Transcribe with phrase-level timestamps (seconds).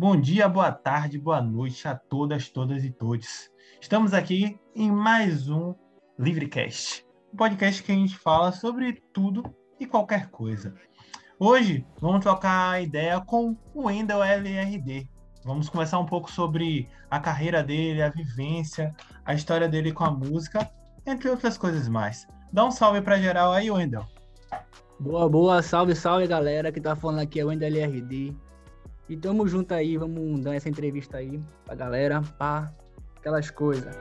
[0.00, 3.50] Bom dia, boa tarde, boa noite a todas, todas e todos.
[3.82, 5.74] Estamos aqui em mais um
[6.18, 9.42] Livrecast, um podcast que a gente fala sobre tudo
[9.78, 10.74] e qualquer coisa.
[11.38, 15.06] Hoje vamos trocar a ideia com o Wendel LRD.
[15.44, 20.10] Vamos conversar um pouco sobre a carreira dele, a vivência, a história dele com a
[20.10, 20.66] música,
[21.04, 22.26] entre outras coisas mais.
[22.50, 24.06] Dá um salve para geral aí, Wendel.
[24.98, 28.34] Boa, boa, salve, salve galera que tá falando aqui é o Wendel LRD.
[29.10, 32.72] E tamo junto aí, vamos dar essa entrevista aí pra galera, pá,
[33.16, 33.92] aquelas coisas.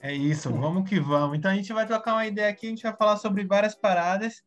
[0.00, 1.36] É isso, vamos que vamos.
[1.36, 4.42] Então a gente vai trocar uma ideia aqui, a gente vai falar sobre várias paradas.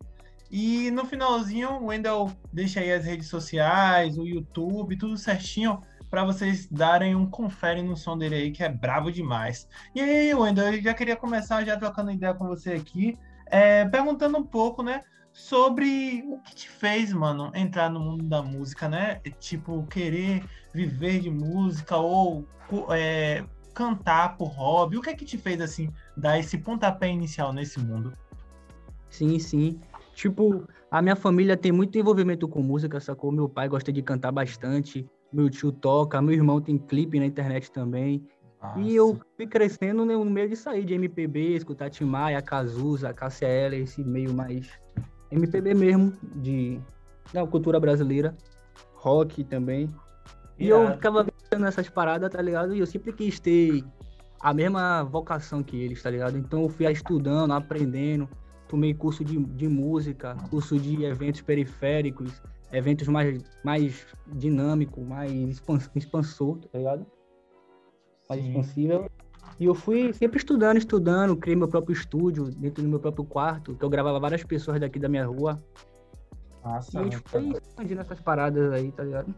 [0.49, 6.23] E no finalzinho, o Wendel deixa aí as redes sociais, o YouTube, tudo certinho para
[6.23, 9.67] vocês darem um confere no som dele aí, que é bravo demais.
[9.93, 14.35] E aí, Wendel, eu já queria começar já trocando ideia com você aqui, é, perguntando
[14.35, 19.19] um pouco, né, sobre o que te fez, mano, entrar no mundo da música, né?
[19.39, 22.45] Tipo, querer viver de música ou
[22.91, 23.43] é,
[23.73, 24.97] cantar por hobby.
[24.97, 28.13] O que é que te fez, assim, dar esse pontapé inicial nesse mundo?
[29.09, 29.80] Sim, sim.
[30.13, 33.31] Tipo, a minha família tem muito envolvimento com música, sacou?
[33.31, 37.71] Meu pai gosta de cantar bastante, meu tio toca, meu irmão tem clipe na internet
[37.71, 38.23] também.
[38.61, 38.80] Nossa.
[38.80, 43.75] E eu fui crescendo no meio de sair de MPB, escutar Tim Maia, Cazuza, KCL,
[43.75, 44.69] esse meio mais
[45.34, 46.80] MPB mesmo, de
[47.34, 48.36] da cultura brasileira,
[48.95, 49.89] rock também.
[50.59, 50.89] E yeah.
[50.89, 52.76] eu ficava vendo essas paradas, tá ligado?
[52.76, 53.84] E eu sempre quis ter
[54.39, 56.38] a mesma vocação que eles, tá ligado?
[56.38, 58.30] Então eu fui estudando, aprendendo,
[58.67, 65.61] tomei curso de, de música, curso de eventos periféricos, eventos mais, mais dinâmico, mais
[65.95, 67.06] expansor, tá ligado?
[68.30, 68.50] Mais Sim.
[68.50, 69.09] expansível.
[69.64, 73.73] E eu fui sempre estudando, estudando, criei meu próprio estúdio dentro do meu próprio quarto,
[73.73, 75.58] que eu gravava várias pessoas daqui da minha rua.
[76.61, 79.33] Nossa, e a gente foi expandindo essas paradas aí, tá ligado?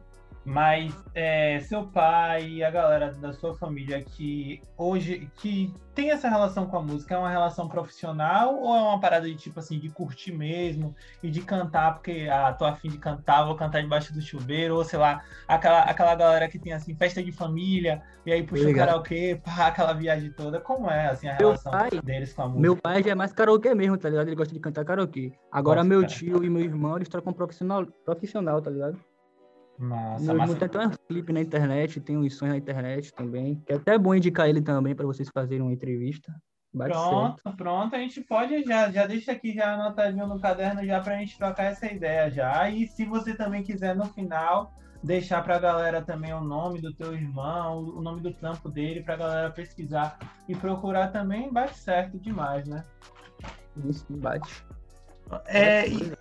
[0.46, 6.30] Mas é, seu pai e a galera da sua família que hoje que tem essa
[6.30, 9.80] relação com a música é uma relação profissional ou é uma parada de tipo assim
[9.80, 14.14] de curtir mesmo e de cantar porque ah, tô afim de cantar, vou cantar debaixo
[14.14, 18.32] do chuveiro, ou sei lá, aquela, aquela galera que tem assim festa de família e
[18.32, 20.60] aí puxa o karaokê, pá, aquela viagem toda.
[20.60, 22.62] Como é assim a meu relação pai, deles com a música?
[22.62, 24.28] Meu pai já é mais karaokê mesmo, tá ligado?
[24.28, 25.32] Ele gosta de cantar karaokê.
[25.52, 26.14] Agora Nossa, meu cara.
[26.14, 29.00] tio e meu irmão, eles trocam profissional, profissional, tá ligado?
[29.78, 30.70] Massa, massa.
[30.70, 33.62] Tem um clipe na internet, tem uns sons na internet também.
[33.66, 36.34] Que é até bom indicar ele também para vocês fazerem uma entrevista.
[36.74, 37.58] Bate pronto, certo.
[37.58, 37.96] pronto.
[37.96, 41.38] A gente pode já, já deixa aqui já anotadinho no caderno já para a gente
[41.38, 42.70] trocar essa ideia já.
[42.70, 46.94] E se você também quiser no final deixar para a galera também o nome do
[46.94, 50.18] teu irmão, o nome do trampo dele para a galera pesquisar
[50.50, 52.84] e procurar também, bate certo demais, né?
[53.88, 54.66] Isso, bate.
[55.48, 56.12] É, e,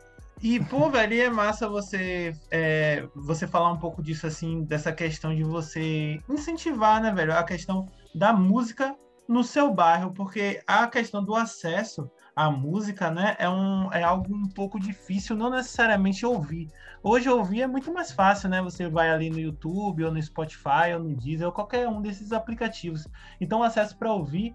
[0.44, 5.34] e, pô, velho, é massa você, é, você falar um pouco disso, assim, dessa questão
[5.34, 8.94] de você incentivar, né, velho, a questão da música
[9.26, 14.36] no seu bairro, porque a questão do acesso à música, né, é, um, é algo
[14.36, 16.68] um pouco difícil, não necessariamente ouvir.
[17.02, 18.60] Hoje ouvir é muito mais fácil, né?
[18.60, 22.32] Você vai ali no YouTube, ou no Spotify, ou no Deezer, ou qualquer um desses
[22.32, 23.06] aplicativos.
[23.40, 24.54] Então, o acesso para ouvir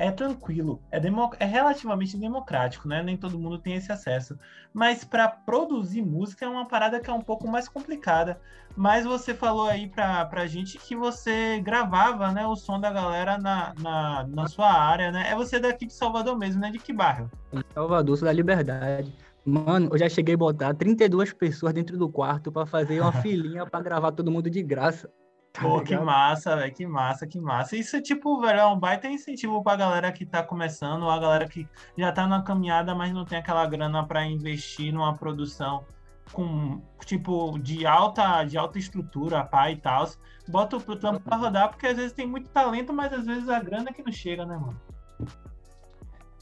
[0.00, 0.98] é tranquilo, é,
[1.38, 3.02] é relativamente democrático, né?
[3.02, 4.38] Nem todo mundo tem esse acesso.
[4.72, 8.40] Mas para produzir música é uma parada que é um pouco mais complicada.
[8.74, 13.36] Mas você falou aí pra, pra gente que você gravava né, o som da galera
[13.36, 15.28] na, na, na sua área, né?
[15.28, 16.70] É você daqui de Salvador mesmo, né?
[16.70, 17.30] De que bairro?
[17.74, 19.14] Salvador, sou da Liberdade.
[19.44, 23.66] Mano, eu já cheguei a botar 32 pessoas dentro do quarto para fazer uma filinha
[23.66, 25.10] para gravar todo mundo de graça.
[25.52, 27.76] Tá Pô, que massa, velho, que massa, que massa.
[27.76, 31.48] Isso tipo, velho, é um baita incentivo pra galera que tá começando, ou a galera
[31.48, 31.68] que
[31.98, 35.84] já tá na caminhada, mas não tem aquela grana para investir numa produção
[36.32, 40.08] com, tipo, de alta, de alta estrutura, pá e tal.
[40.48, 43.60] Bota o trampo pra rodar, porque às vezes tem muito talento, mas às vezes a
[43.60, 44.80] grana é que não chega, né, mano?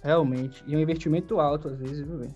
[0.03, 0.63] Realmente.
[0.67, 2.35] E é um investimento alto, às vezes, viu, velho?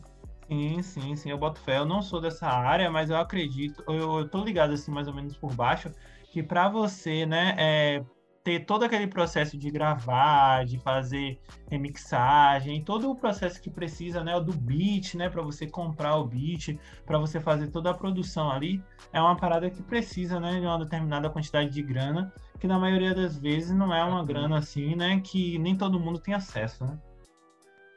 [0.49, 1.79] Sim, sim, sim, eu boto fé.
[1.79, 5.15] Eu não sou dessa área, mas eu acredito, eu, eu tô ligado assim, mais ou
[5.15, 5.91] menos por baixo,
[6.33, 8.05] que para você, né, é,
[8.43, 11.39] ter todo aquele processo de gravar, de fazer
[11.71, 16.79] remixagem, todo o processo que precisa, né, do beat, né, para você comprar o beat,
[17.05, 18.83] para você fazer toda a produção ali,
[19.13, 23.15] é uma parada que precisa, né, de uma determinada quantidade de grana, que na maioria
[23.15, 26.99] das vezes não é uma grana assim, né, que nem todo mundo tem acesso, né?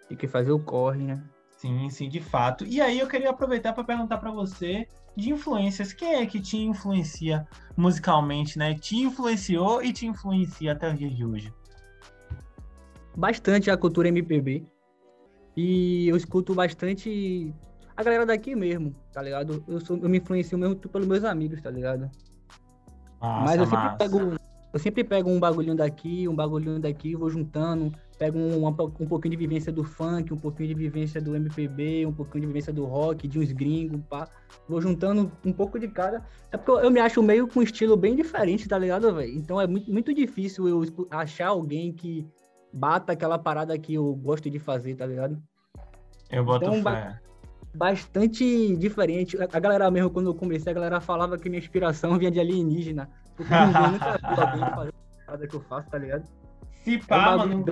[0.10, 1.24] Tem que fazer o corre, né?
[1.52, 2.66] Sim, sim, de fato.
[2.66, 4.86] E aí eu queria aproveitar para perguntar para você
[5.16, 5.94] de influências.
[5.94, 8.76] Quem é que te influencia musicalmente, né?
[8.76, 11.54] Te influenciou e te influencia até os dias de hoje?
[13.16, 14.66] Bastante a cultura MPB.
[15.56, 17.54] E eu escuto bastante
[17.96, 19.64] a galera daqui mesmo, tá ligado?
[19.68, 22.12] Eu, sou, eu me influencio mesmo pelos meus amigos, tá ligado?
[23.22, 24.36] Nossa, Mas eu sempre pego
[24.76, 29.08] eu sempre pego um bagulhinho daqui, um bagulhinho daqui, vou juntando, pego um, um, um,
[29.08, 32.72] pouquinho de vivência do funk, um pouquinho de vivência do MPB, um pouquinho de vivência
[32.72, 34.28] do rock, de uns gringos, pá.
[34.68, 36.26] Vou juntando um pouco de cada.
[36.52, 39.34] É porque eu, eu me acho meio com um estilo bem diferente, tá ligado, velho?
[39.34, 42.28] Então é muito, muito difícil eu achar alguém que
[42.72, 45.42] bata aquela parada que eu gosto de fazer, tá ligado?
[46.30, 47.20] Eu boto então, fé.
[47.74, 49.38] Bastante diferente.
[49.42, 53.10] A galera mesmo, quando eu comecei, a galera falava que minha inspiração vinha de alienígena.
[53.36, 56.26] Porque ninguém nunca viu alguém fazer a parada que eu faço, tá ligado?
[56.86, 57.66] Se pá, é mano,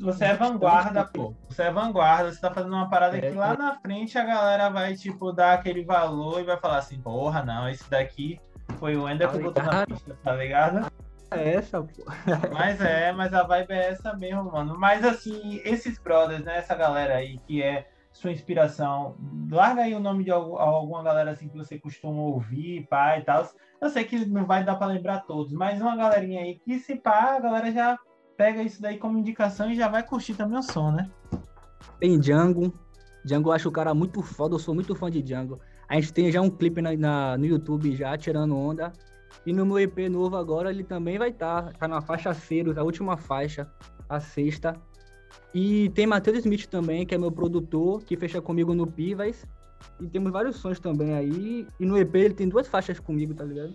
[0.00, 1.32] você é vanguarda, pô.
[1.48, 3.56] Você é vanguarda, você tá fazendo uma parada é, que lá é.
[3.56, 7.68] na frente a galera vai, tipo, dar aquele valor e vai falar assim, porra, não,
[7.68, 8.40] esse daqui
[8.80, 10.90] foi o Ender tá que botou na pista, tá ligado?
[11.30, 12.04] É essa, pô.
[12.52, 14.76] Mas é, mas a vibe é essa mesmo, mano.
[14.76, 19.16] Mas assim, esses brothers, né, essa galera aí que é sua inspiração,
[19.48, 23.48] larga aí o nome de alguma galera assim que você costuma ouvir, pai e tal.
[23.80, 26.96] Eu sei que não vai dar para lembrar todos, mas uma galerinha aí que se
[26.96, 27.96] pá, a galera já
[28.36, 31.10] pega isso daí como indicação e já vai curtir também o som, né?
[31.98, 32.72] Tem Django.
[33.24, 35.58] Django eu acho o cara muito foda, eu sou muito fã de Django.
[35.88, 38.92] A gente tem já um clipe na, na no YouTube já, tirando onda.
[39.44, 41.66] E no meu EP novo agora ele também vai estar.
[41.66, 43.70] Tá, tá na faixa Ceros, a última faixa,
[44.08, 44.76] a sexta.
[45.54, 49.46] E tem Matheus Smith também, que é meu produtor, que fecha comigo no Pivas.
[50.00, 51.66] E temos vários sons também aí.
[51.78, 53.74] E no EP ele tem duas faixas comigo, tá ligado?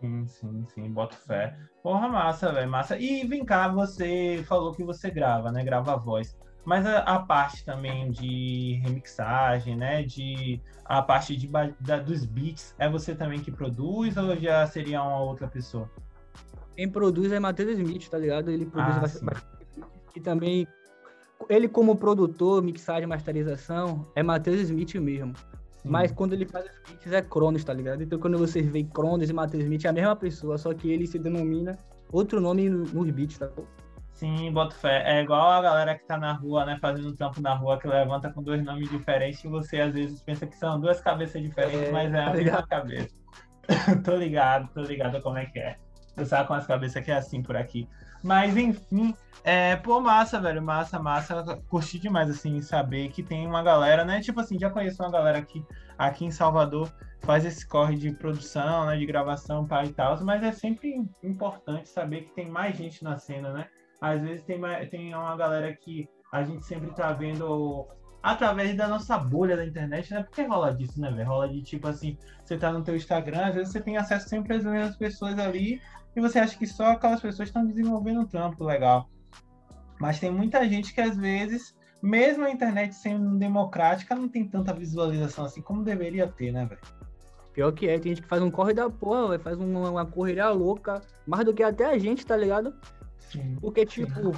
[0.00, 1.54] Sim, sim, sim, boto fé.
[1.82, 2.98] Porra, massa, velho, massa.
[2.98, 5.62] E vem cá, você falou que você grava, né?
[5.62, 6.36] Grava a voz.
[6.64, 10.02] Mas a, a, parte também de remixagem, né?
[10.02, 11.48] De a parte de,
[11.80, 15.90] da, dos beats, é você também que produz ou já seria uma outra pessoa?
[16.76, 18.50] Quem produz é Matheus Smith, tá ligado?
[18.50, 19.42] Ele produz ah, bastante.
[20.16, 20.66] E também
[21.48, 25.34] ele como produtor, mixagem, masterização, é Matheus Smith mesmo.
[25.82, 25.88] Sim.
[25.88, 28.02] Mas quando ele faz os beats é Cronos, tá ligado?
[28.02, 31.06] Então quando vocês veem Cronos e Matheus Smith é a mesma pessoa, só que ele
[31.06, 31.78] se denomina
[32.12, 33.48] outro nome nos beats, tá?
[34.12, 35.02] Sim, boto fé.
[35.06, 38.30] É igual a galera que tá na rua, né, fazendo trampo na rua, que levanta
[38.30, 41.90] com dois nomes diferentes e você às vezes pensa que são duas cabeças diferentes, é,
[41.90, 43.14] mas é a tá mesma cabeça.
[44.04, 45.78] tô ligado, tô ligado como é que é.
[46.16, 47.88] Eu sabe com as cabeças que é assim por aqui.
[48.22, 51.62] Mas enfim, é, pô, massa, velho, massa, massa.
[51.68, 54.20] Curti demais, assim, saber que tem uma galera, né?
[54.20, 55.64] Tipo assim, já conheço uma galera que
[55.96, 58.96] aqui em Salvador faz esse corre de produção, né?
[58.96, 63.18] De gravação, pai e tal, mas é sempre importante saber que tem mais gente na
[63.18, 63.66] cena, né?
[64.00, 67.86] Às vezes tem, tem uma galera que a gente sempre tá vendo
[68.22, 70.22] através da nossa bolha da internet, né?
[70.22, 71.28] Porque rola disso, né, velho?
[71.28, 74.56] Rola de tipo assim, você tá no teu Instagram, às vezes você tem acesso sempre
[74.56, 75.80] às mesmas pessoas ali
[76.14, 79.08] e você acha que só aquelas pessoas estão desenvolvendo um trampo legal.
[79.98, 84.72] Mas tem muita gente que às vezes, mesmo a internet sendo democrática, não tem tanta
[84.72, 86.80] visualização assim como deveria ter, né, velho?
[87.52, 90.06] Pior que é, tem gente que faz um corre da porra, véio, faz uma, uma
[90.06, 92.74] correria louca, mais do que até a gente, tá ligado?
[93.18, 93.56] Sim.
[93.60, 94.32] Porque, tipo,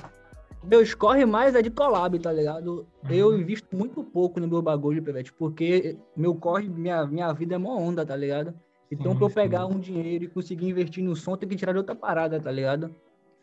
[0.62, 2.86] meus corre mais é de collab, tá ligado?
[3.04, 3.10] Uhum.
[3.10, 7.58] Eu invisto muito pouco no meu bagulho, Pivete, porque meu corre, minha, minha vida é
[7.58, 8.54] mó onda, tá ligado?
[8.90, 9.74] Então, sim, pra eu pegar sim.
[9.74, 12.94] um dinheiro e conseguir investir no som, tem que tirar de outra parada, tá ligado?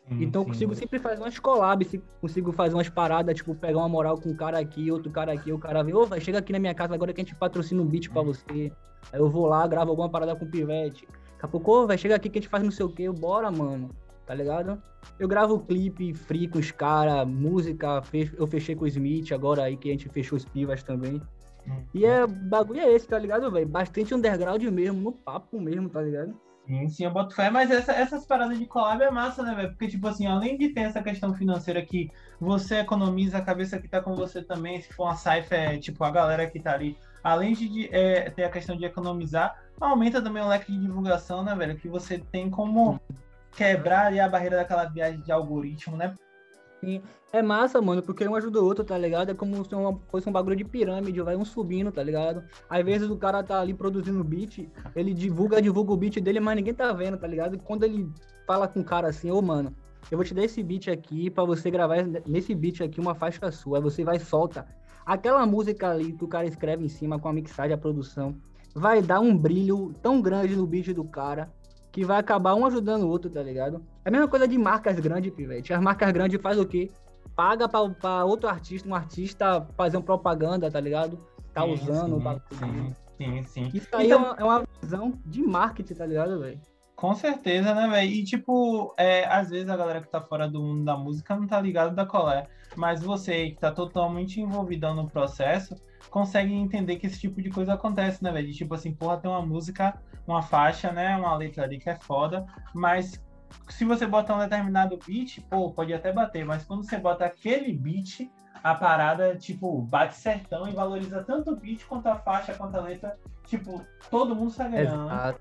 [0.08, 3.88] Sim, então, eu consigo sempre fazer umas collabs, consigo fazer umas paradas, tipo, pegar uma
[3.88, 6.52] moral com um cara aqui, outro cara aqui, o cara vem, ô, vai, chega aqui
[6.52, 8.72] na minha casa agora que a gente patrocina um beat pra você.
[9.12, 11.06] Aí eu vou lá, gravo alguma parada com o Pivete.
[11.06, 13.50] Daqui a pouco, vai, chega aqui que a gente faz não sei o quê, bora,
[13.50, 13.90] mano
[14.30, 14.80] tá ligado?
[15.18, 18.00] Eu gravo clipe free com os caras, música,
[18.38, 21.20] eu fechei com o Smith, agora aí que a gente fechou os Pivas também.
[21.92, 23.66] E é bagulho é esse, tá ligado, velho?
[23.66, 26.32] Bastante underground mesmo, no papo mesmo, tá ligado?
[26.64, 29.70] Sim, sim, eu boto fé, mas essa, essas paradas de collab é massa, né, velho?
[29.70, 32.08] Porque, tipo assim, além de ter essa questão financeira que
[32.40, 36.04] você economiza a cabeça que tá com você também, se for uma saifa, é tipo
[36.04, 40.40] a galera que tá ali, além de é, ter a questão de economizar, aumenta também
[40.40, 41.76] o leque de divulgação, né, velho?
[41.76, 43.00] Que você tem como
[43.52, 46.14] quebrar a barreira daquela viagem de algoritmo, né?
[46.80, 47.02] Sim.
[47.32, 49.30] É massa, mano, porque um ajuda o outro, tá ligado?
[49.30, 52.42] É como se uma, fosse um bagulho de pirâmide, vai um subindo, tá ligado?
[52.68, 56.56] Às vezes o cara tá ali produzindo beat, ele divulga, divulga o beat dele, mas
[56.56, 57.54] ninguém tá vendo, tá ligado?
[57.54, 58.10] E quando ele
[58.46, 59.72] fala com o cara assim, ô, oh, mano,
[60.10, 63.52] eu vou te dar esse beat aqui para você gravar nesse beat aqui uma faixa
[63.52, 64.66] sua, aí você vai solta.
[65.06, 68.34] Aquela música ali que o cara escreve em cima com a mixagem, a produção,
[68.74, 71.52] vai dar um brilho tão grande no beat do cara
[71.92, 73.84] que vai acabar um ajudando o outro, tá ligado?
[74.04, 75.72] É a mesma coisa de marcas grandes, pivete.
[75.72, 76.90] As marcas grandes faz o quê?
[77.34, 81.18] Paga pra, outro artista, um artista fazer uma propaganda, tá ligado?
[81.52, 82.44] Tá sim, usando sim, o bagulho.
[82.52, 83.70] Sim, sim, sim.
[83.74, 84.18] Isso aí então...
[84.18, 86.60] é, uma, é, uma, visão de marketing, tá ligado, velho?
[86.94, 88.10] Com certeza, né, velho?
[88.10, 91.46] E, tipo, é, às vezes a galera que tá fora do mundo da música não
[91.46, 92.46] tá ligado da colé.
[92.76, 95.74] Mas você que tá totalmente envolvido no processo,
[96.08, 98.46] consegue entender que esse tipo de coisa acontece, né, velho?
[98.46, 101.16] De, tipo assim, porra, tem uma música, uma faixa, né?
[101.16, 103.22] Uma letra ali que é foda, mas
[103.68, 107.72] se você botar um determinado beat, pô, pode até bater, mas quando você bota aquele
[107.72, 108.30] beat,
[108.62, 112.80] a parada, tipo, bate certão e valoriza tanto o beat quanto a faixa, quanto a
[112.80, 113.18] letra.
[113.46, 115.06] Tipo, todo mundo sai ganhando.
[115.06, 115.40] Exato.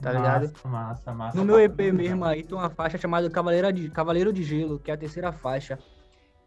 [0.00, 0.52] Tá massa, ligado?
[0.64, 1.38] Massa, massa.
[1.38, 4.90] No meu EP mesmo aí tem uma faixa chamada Cavaleiro de, Cavaleiro de Gelo, que
[4.90, 5.78] é a terceira faixa.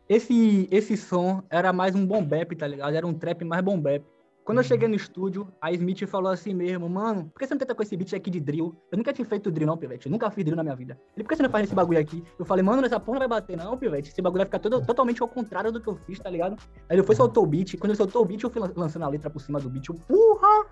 [0.09, 2.95] Esse, esse som era mais um bom bap, tá ligado?
[2.95, 4.05] Era um trap mais bom bap.
[4.45, 4.67] Quando eu uhum.
[4.69, 7.83] cheguei no estúdio, a Smith falou assim mesmo, mano, por que você não tenta com
[7.83, 8.73] esse beat aqui de drill?
[8.89, 10.05] Eu nunca tinha feito drill, não, Pivete.
[10.05, 10.97] Eu nunca fiz drill na minha vida.
[11.13, 12.23] Ele, por que você não faz esse bagulho aqui?
[12.39, 14.09] Eu falei, mano, essa porra não vai bater, não, Pivete.
[14.09, 16.55] Esse bagulho vai ficar todo, totalmente ao contrário do que eu fiz, tá ligado?
[16.87, 17.23] Aí ele foi uhum.
[17.23, 17.75] soltou o beat.
[17.77, 19.89] Quando ele soltou o beat, eu fui lançando a letra por cima do beat.
[19.89, 20.65] Eu, porra!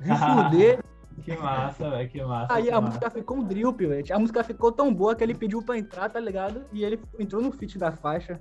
[0.00, 0.10] De
[0.50, 0.84] fuder.
[1.22, 2.52] Que massa, velho, que massa.
[2.52, 2.86] Aí que a massa.
[2.86, 4.12] música ficou um drill, Pivete.
[4.12, 6.64] A música ficou tão boa que ele pediu pra entrar, tá ligado?
[6.72, 8.40] E ele entrou no feat da faixa.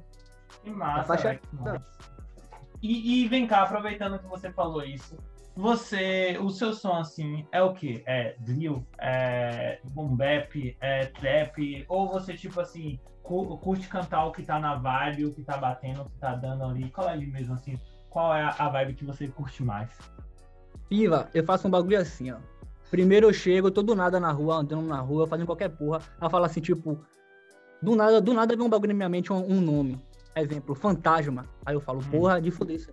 [0.64, 1.40] Que massa, faixa...
[1.54, 1.86] Massa.
[2.82, 5.18] E, e vem cá, aproveitando que você falou isso,
[5.56, 8.02] você, o seu som assim é o que?
[8.06, 14.42] É drill, é boom bap, é trap, ou você tipo assim curte cantar o que
[14.42, 16.90] tá na vibe, o que tá batendo, o que tá dando ali?
[16.90, 17.78] Qual é mesmo assim?
[18.10, 19.90] Qual é a vibe que você curte mais?
[20.88, 22.38] Piva, eu faço um bagulho assim, ó.
[22.90, 26.02] Primeiro eu chego, tô do nada na rua, andando na rua, fazendo qualquer porra.
[26.20, 27.00] Ela fala assim, tipo,
[27.82, 30.02] do nada, do nada vem um bagulho na minha mente, um, um nome.
[30.42, 31.46] Exemplo, fantasma.
[31.66, 32.10] Aí eu falo, hum.
[32.12, 32.92] porra, de foder isso.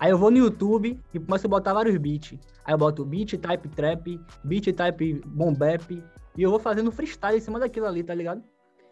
[0.00, 2.38] Aí eu vou no YouTube e começo a botar vários beats.
[2.64, 5.90] Aí eu boto beat type trap, beat type boom bap,
[6.36, 8.42] e eu vou fazendo freestyle em cima daquilo ali, tá ligado?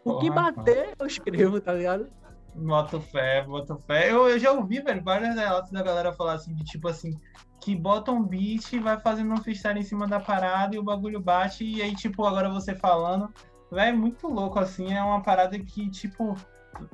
[0.03, 2.07] O Porra, que bater, eu escrevo, tá ligado?
[2.55, 4.11] Boto fé, boto fé.
[4.11, 7.15] Eu, eu já ouvi, velho, vários relatos da galera falar assim, de tipo assim,
[7.61, 10.83] que bota um beat e vai fazendo um freestyle em cima da parada e o
[10.83, 13.31] bagulho bate, e aí, tipo, agora você falando,
[13.71, 16.35] velho, é muito louco, assim, é uma parada que, tipo,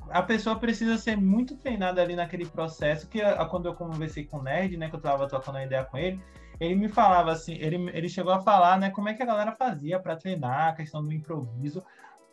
[0.09, 4.43] a pessoa precisa ser muito treinada ali naquele processo, que quando eu conversei com o
[4.43, 6.21] Nerd, né, que eu tava trocando uma ideia com ele,
[6.59, 9.51] ele me falava assim, ele, ele chegou a falar, né, como é que a galera
[9.51, 11.83] fazia para treinar a questão do improviso,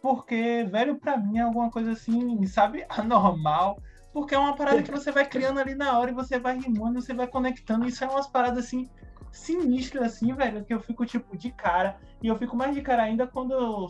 [0.03, 3.79] porque, velho, para mim é alguma coisa assim, sabe, anormal,
[4.13, 7.01] porque é uma parada que você vai criando ali na hora e você vai rimando,
[7.01, 8.89] você vai conectando, isso é umas paradas assim,
[9.31, 13.03] sinistras assim, velho, que eu fico tipo de cara, e eu fico mais de cara
[13.03, 13.89] ainda quando eu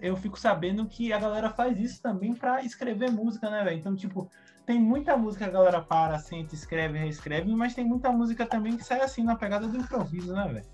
[0.00, 3.78] eu fico sabendo que a galera faz isso também para escrever música, né, velho?
[3.78, 4.30] Então, tipo,
[4.64, 8.76] tem muita música que a galera para, senta, escreve, reescreve, mas tem muita música também
[8.76, 10.66] que sai assim na pegada do improviso, né, velho?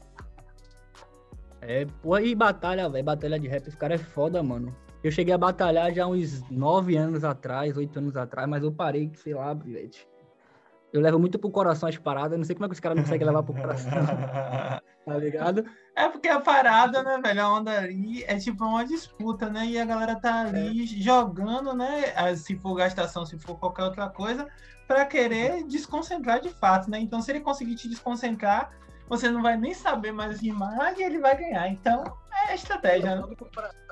[1.60, 4.74] É, pô, e batalha, velho, batalha de rap, esse cara é foda, mano.
[5.02, 9.10] Eu cheguei a batalhar já uns nove anos atrás, oito anos atrás, mas eu parei,
[9.16, 9.90] sei lá, velho.
[10.96, 13.04] Eu levo muito pro coração as paradas, não sei como é que os caras não
[13.04, 13.92] conseguem levar pro coração.
[15.04, 15.64] tá ligado?
[15.94, 19.66] É porque a parada, né, velho, a onda ali é tipo uma disputa, né?
[19.66, 20.86] E a galera tá ali é.
[20.86, 22.34] jogando, né?
[22.34, 24.48] Se for gastação, se for qualquer outra coisa,
[24.88, 26.98] para querer desconcentrar de fato, né?
[26.98, 28.70] Então, se ele conseguir te desconcentrar,
[29.06, 31.68] você não vai nem saber mais rimar e ele vai ganhar.
[31.68, 32.04] Então,
[32.48, 33.36] é estratégia, né?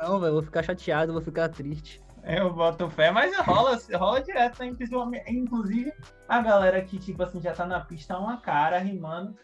[0.01, 2.03] Não, velho, vou ficar chateado, vou ficar triste.
[2.27, 4.73] Eu boto fé, mas rola, rola direto, né?
[5.29, 5.93] Inclusive,
[6.29, 9.35] a galera que, tipo assim, já tá na pista uma cara rimando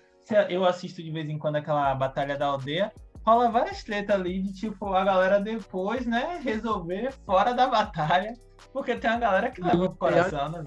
[0.49, 2.93] eu assisto de vez em quando aquela Batalha da Aldeia,
[3.25, 8.35] rola várias tretas ali de tipo a galera depois, né, resolver fora da batalha,
[8.73, 10.65] porque tem uma galera que leva pro coração, né?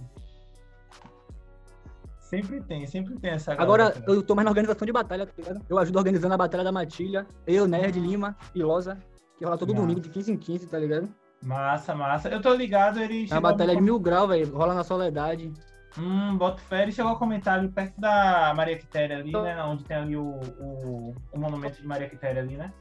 [2.19, 3.89] Sempre tem, sempre tem essa galera.
[3.89, 5.63] Agora, eu tô mais na organização de batalha, tá ligado?
[5.69, 8.97] Eu ajudo organizando a Batalha da Matilha, eu, Nerd, Lima e Loza,
[9.37, 9.81] que rola todo massa.
[9.81, 11.13] domingo de 15 em 15, tá ligado?
[11.43, 12.29] Massa, massa.
[12.29, 13.27] Eu tô ligado, ele.
[13.29, 14.55] É uma batalha de mil graus, velho.
[14.55, 15.51] Rola na Soledade.
[15.97, 16.83] Hum, boto fé.
[16.83, 19.61] Ele chegou a comentar ali perto da Maria Quitéria ali, né?
[19.63, 22.71] Onde tem ali o, o, o monumento de Maria Quitéria ali, né?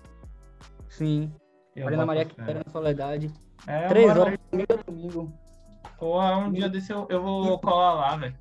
[0.89, 1.33] Sim.
[1.75, 3.31] Eu ali na Maria Quitéria, na Soledade.
[3.67, 5.33] É, Três horas de domingo a domingo.
[5.99, 8.37] Porra, um dia desse eu, eu vou colar lá, velho.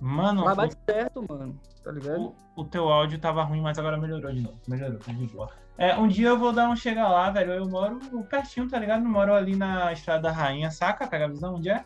[0.00, 0.44] Mano.
[0.44, 1.58] Mas bate certo, mano.
[1.82, 2.34] Tá ligado?
[2.56, 4.60] O, o, teu áudio tava ruim, mas agora melhorou de novo.
[4.68, 5.50] Melhorou, tá de boa.
[5.76, 7.52] É, um dia eu vou dar um chega lá, velho.
[7.52, 9.04] Eu moro pertinho, tá ligado?
[9.04, 11.06] Eu moro ali na Estrada da Rainha, saca?
[11.06, 11.84] Pega a visão onde é?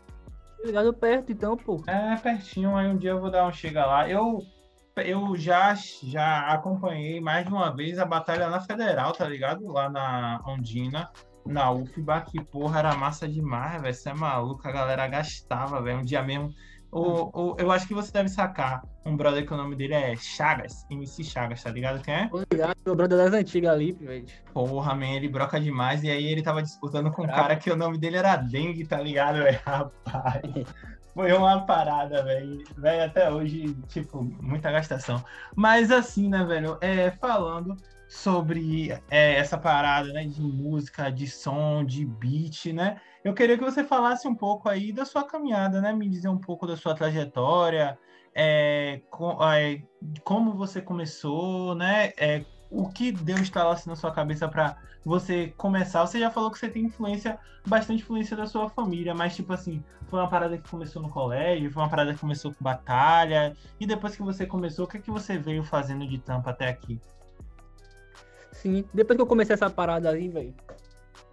[0.64, 1.82] Ligado perto, então, pô.
[1.86, 4.08] É, pertinho, aí um dia eu vou dar um chega lá.
[4.08, 4.42] Eu,
[4.96, 9.66] eu já, já acompanhei mais de uma vez a batalha na Federal, tá ligado?
[9.66, 11.10] Lá na Ondina,
[11.46, 13.94] na UFBA, que porra, era massa demais, velho.
[13.94, 16.00] Você é maluco, a galera gastava, velho.
[16.00, 16.52] Um dia mesmo
[16.90, 20.16] o, o, eu acho que você deve sacar um brother que o nome dele é
[20.16, 22.30] Chagas, MC Chagas, tá ligado quem é?
[22.32, 24.26] Obrigado, meu brother das antigas ali, velho.
[24.52, 26.02] Porra, man, ele broca demais.
[26.02, 29.00] E aí ele tava disputando com um cara que o nome dele era Dengue, tá
[29.00, 29.60] ligado, velho?
[29.64, 30.42] Rapaz.
[31.14, 32.62] Foi uma parada, velho.
[32.76, 35.22] Velho, até hoje, tipo, muita gastação.
[35.54, 36.78] Mas assim, né, velho?
[36.80, 37.76] É, falando
[38.08, 43.00] sobre é, essa parada né, de música, de som, de beat, né?
[43.22, 45.92] Eu queria que você falasse um pouco aí da sua caminhada, né?
[45.92, 47.98] Me dizer um pouco da sua trajetória,
[48.34, 49.82] é, com, é,
[50.24, 52.12] como você começou, né?
[52.16, 56.06] É, o que Deus estava assim na sua cabeça para você começar?
[56.06, 59.84] Você já falou que você tem influência, bastante influência da sua família, mas tipo assim,
[60.08, 63.86] foi uma parada que começou no colégio, foi uma parada que começou com batalha, e
[63.86, 66.98] depois que você começou, o que é que você veio fazendo de tampa até aqui?
[68.62, 70.54] Sim, depois que eu comecei essa parada aí, velho,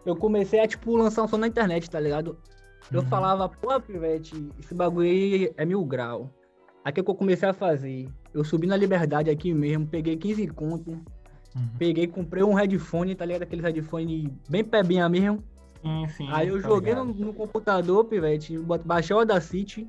[0.05, 2.37] eu comecei a, tipo, lançar um som na internet, tá ligado?
[2.91, 3.07] Eu uhum.
[3.07, 6.29] falava, pô, Pivete, esse bagulho aí é mil grau.
[6.83, 8.07] Aí que eu comecei a fazer.
[8.31, 11.69] Eu subi na Liberdade aqui mesmo, peguei 15 conto, uhum.
[11.79, 13.41] peguei, comprei um headphone, tá ligado?
[13.41, 15.43] Aqueles headphone bem pebinha mesmo.
[15.81, 16.27] Sim, sim.
[16.31, 18.55] Aí eu joguei no, no, computador, Pivete,
[18.85, 19.87] baixei o Audacity,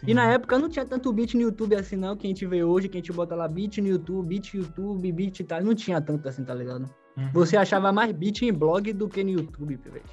[0.00, 0.06] Sim.
[0.08, 2.64] E na época não tinha tanto beat no YouTube assim, não, que a gente vê
[2.64, 5.62] hoje, que a gente bota lá beat no YouTube, beat YouTube, beat e tal.
[5.62, 6.88] Não tinha tanto assim, tá ligado?
[7.16, 7.30] Uhum.
[7.32, 10.04] Você achava mais beat em blog do que no YouTube, velho.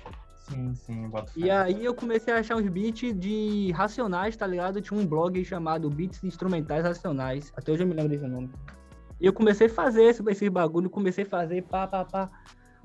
[0.49, 4.81] Sim, sim, bota E aí eu comecei a achar uns beats de racionais, tá ligado?
[4.81, 7.51] Tinha um blog chamado Beats Instrumentais Racionais.
[7.55, 8.49] Até hoje eu me lembro desse nome.
[9.19, 12.29] E eu comecei a fazer esse, esse bagulho, comecei a fazer pá, pá, pá.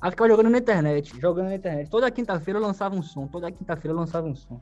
[0.00, 1.90] Aí ficava jogando na internet, jogando na internet.
[1.90, 4.60] Toda quinta-feira eu lançava um som, toda quinta-feira eu lançava um som.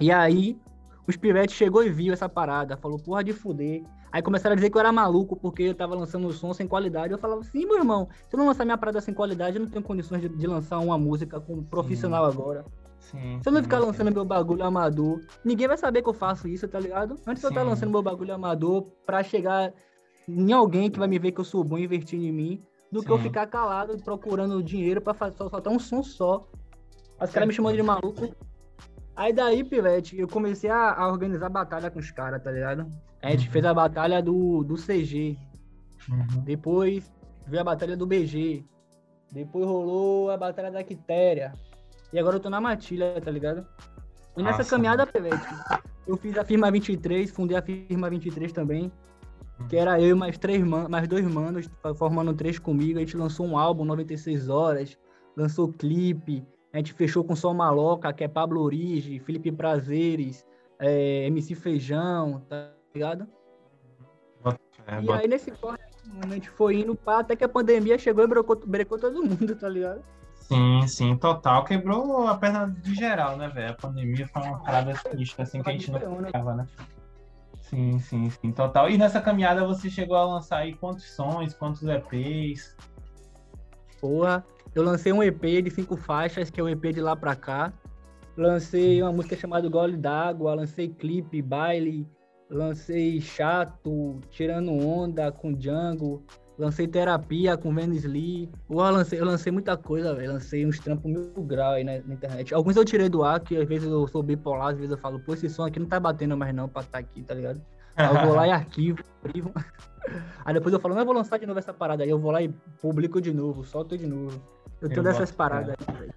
[0.00, 0.58] E aí
[1.06, 3.82] os pivetes chegou e viu essa parada, falou, porra de fuder.
[4.10, 6.66] Aí começaram a dizer que eu era maluco porque eu tava lançando o som sem
[6.66, 7.12] qualidade.
[7.12, 9.68] Eu falava, sim, meu irmão, se eu não lançar minha parada sem qualidade, eu não
[9.68, 12.38] tenho condições de, de lançar uma música com um profissional sim.
[12.38, 12.64] agora.
[13.00, 16.14] Sim, se eu não ficar sim, lançando meu bagulho amador, ninguém vai saber que eu
[16.14, 17.16] faço isso, tá ligado?
[17.26, 19.74] Antes de eu estar lançando meu bagulho amador pra chegar
[20.26, 23.10] em alguém que vai me ver que eu sou bom investindo em mim, do que
[23.10, 26.48] eu ficar calado procurando dinheiro pra fazer, só soltar um som só.
[27.20, 28.34] Os caras me chamando de maluco.
[29.16, 32.86] Aí daí, Pivete, eu comecei a, a organizar batalha com os caras, tá ligado?
[33.22, 33.52] A gente uhum.
[33.52, 35.38] fez a batalha do, do CG.
[36.08, 36.42] Uhum.
[36.42, 37.12] Depois
[37.46, 38.64] veio a batalha do BG.
[39.32, 41.52] Depois rolou a batalha da Quitéria.
[42.12, 43.66] E agora eu tô na Matilha, tá ligado?
[44.36, 45.46] E nessa Nossa, caminhada, Pivete,
[46.06, 48.92] eu fiz a firma 23, fundei a firma 23 também.
[49.68, 52.98] Que era eu e mais, três man mais dois manos, formando três comigo.
[52.98, 54.98] A gente lançou um álbum, 96 horas,
[55.36, 60.44] lançou clipe, a gente fechou com Sol Maloca, que é Pablo Origi, Felipe Prazeres,
[60.76, 63.28] é, MC Feijão, tá ligado?
[64.86, 65.84] É, e aí nesse corte,
[66.20, 69.54] a gente foi indo pra, até que a pandemia chegou e brecou, brecou todo mundo,
[69.54, 70.02] tá ligado?
[70.34, 71.64] Sim, sim, total.
[71.64, 73.70] Quebrou a perna de geral, né, velho?
[73.70, 76.66] A pandemia foi uma parada triste, assim, que a gente não ficava, né?
[77.62, 78.90] Sim, sim, sim, total.
[78.90, 82.76] E nessa caminhada você chegou a lançar aí quantos sons, quantos EPs?
[84.00, 87.36] Porra, eu lancei um EP de cinco faixas, que é o EP de lá pra
[87.36, 87.72] cá.
[88.36, 92.06] Lancei uma música chamada Gole d'Água, lancei clipe, baile,
[92.50, 96.24] lancei Chato, Tirando Onda com Django,
[96.58, 98.50] lancei Terapia com Venice Lee.
[98.68, 100.32] Eu lancei, eu lancei muita coisa, velho.
[100.32, 102.52] Lancei uns trampos mil grau aí na, na, internet.
[102.52, 105.20] Alguns eu tirei do ar, que às vezes eu sou bipolar, às vezes eu falo,
[105.20, 107.62] pô, esse som aqui não tá batendo mais não pra estar tá aqui, tá ligado?
[107.96, 109.52] Aí eu vou lá e arquivo, arquivo.
[110.44, 112.10] Aí depois eu falo, não, eu vou lançar de novo essa parada aí.
[112.10, 112.48] Eu vou lá e
[112.80, 114.42] publico de novo, solto de novo.
[114.80, 116.10] Eu tenho dessas paradas aí,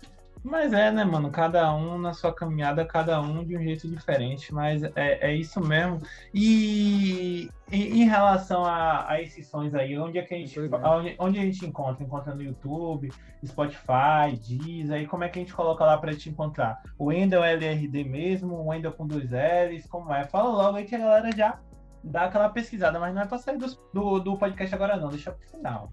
[0.44, 1.30] Mas é, né, mano?
[1.32, 5.60] Cada um na sua caminhada, cada um de um jeito diferente, mas é, é isso
[5.62, 6.02] mesmo.
[6.34, 11.16] E, e em relação a, a, esses sons aí, onde é que a gente, onde,
[11.20, 12.04] onde, a gente encontra?
[12.04, 13.12] Encontra no YouTube,
[13.46, 16.82] Spotify, Deezer, aí como é que a gente coloca lá pra te encontrar?
[16.98, 20.26] O Wendel LRD mesmo, o Wendel com dois L's, como é?
[20.26, 21.60] Fala logo aí que a galera já
[22.04, 25.32] dá aquela pesquisada, mas não é pra sair do, do, do podcast agora não, deixa
[25.32, 25.92] pro final.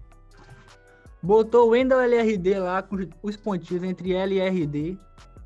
[1.25, 4.95] Botou o Wendel LRD lá com os pontinhos entre L e RD.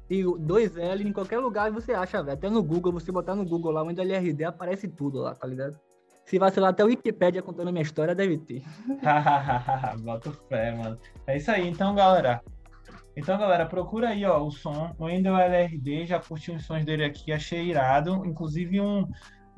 [0.09, 2.37] E dois L em qualquer lugar você acha, velho.
[2.37, 5.79] Até no Google, você botar no Google lá, Wendel LRD, aparece tudo lá, tá ligado?
[6.25, 8.61] Se vacilar até o Wikipedia contando minha história, deve ter.
[10.03, 10.99] Bota fé, mano.
[11.25, 12.41] É isso aí, então, galera.
[13.15, 14.93] Então, galera, procura aí, ó, o som.
[14.99, 18.25] O Wendel LRD, já curti os sons dele aqui, achei irado.
[18.25, 19.07] Inclusive, um,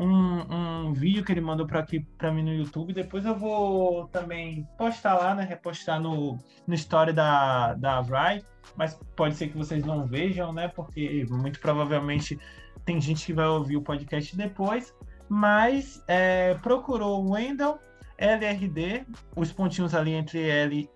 [0.01, 2.93] um, um vídeo que ele mandou para aqui para mim no YouTube.
[2.93, 5.43] Depois eu vou também postar lá, né?
[5.43, 8.43] Repostar no, no story da, da Vry.
[8.75, 10.67] Mas pode ser que vocês não vejam, né?
[10.67, 12.39] Porque muito provavelmente
[12.83, 14.93] tem gente que vai ouvir o podcast depois.
[15.29, 17.79] Mas é, procurou o Wendell
[18.17, 20.89] LRD, os pontinhos ali entre L,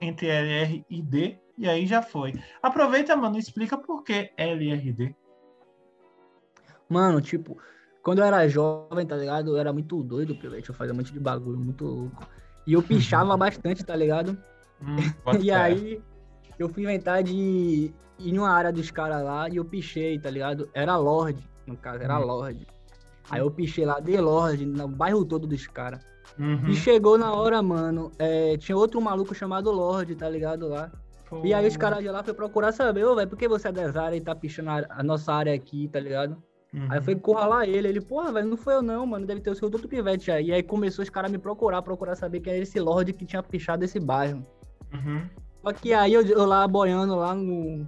[0.00, 2.34] entre LR e D, e aí já foi.
[2.62, 5.14] Aproveita, mano, explica por que LRD.
[6.88, 7.56] Mano, tipo,
[8.02, 9.52] quando eu era jovem, tá ligado?
[9.52, 10.68] Eu era muito doido, Pilete.
[10.68, 12.26] Eu fazia um monte de bagulho, muito louco.
[12.66, 14.36] E eu pichava bastante, tá ligado?
[14.80, 14.96] Hum,
[15.40, 16.02] e aí,
[16.58, 20.30] eu fui inventar de ir em uma área dos caras lá e eu pichei, tá
[20.30, 20.68] ligado?
[20.74, 22.24] Era Lorde, no caso, era hum.
[22.24, 22.66] Lorde.
[23.30, 26.04] Aí eu pichei lá The Lorde, no bairro todo dos caras.
[26.38, 26.68] Uhum.
[26.68, 30.90] E chegou na hora, mano, é, tinha outro maluco chamado Lorde, tá ligado lá?
[31.28, 31.40] Pô.
[31.44, 33.72] E aí os caras de lá foi procurar saber, ô, velho, por que você é
[33.72, 36.42] dessa área e tá pichando a, a nossa área aqui, tá ligado?
[36.74, 36.86] Uhum.
[36.88, 39.54] Aí foi lá ele, ele, porra, velho, não foi eu não, mano, deve ter o
[39.54, 40.46] seu outro pivete aí.
[40.46, 43.26] E aí começou os caras a me procurar, procurar saber quem era esse Lorde que
[43.26, 44.44] tinha pichado esse bairro.
[44.92, 45.28] Uhum.
[45.62, 47.86] Só que aí eu, eu lá boiando lá no,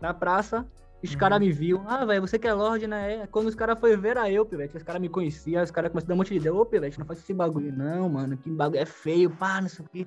[0.00, 0.66] na praça,
[1.02, 1.18] os uhum.
[1.18, 1.82] caras me viu.
[1.86, 3.22] Ah, velho, você que é Lorde, né?
[3.22, 3.26] É.
[3.26, 4.76] Quando os caras foram ver, era eu, pivete.
[4.76, 6.54] Os caras me conheciam, os caras começaram a dar um monte de ideia.
[6.54, 8.36] Ô, pivete, não faz esse bagulho, não, mano.
[8.36, 10.06] Que bagulho é feio, pá, não sei o quê.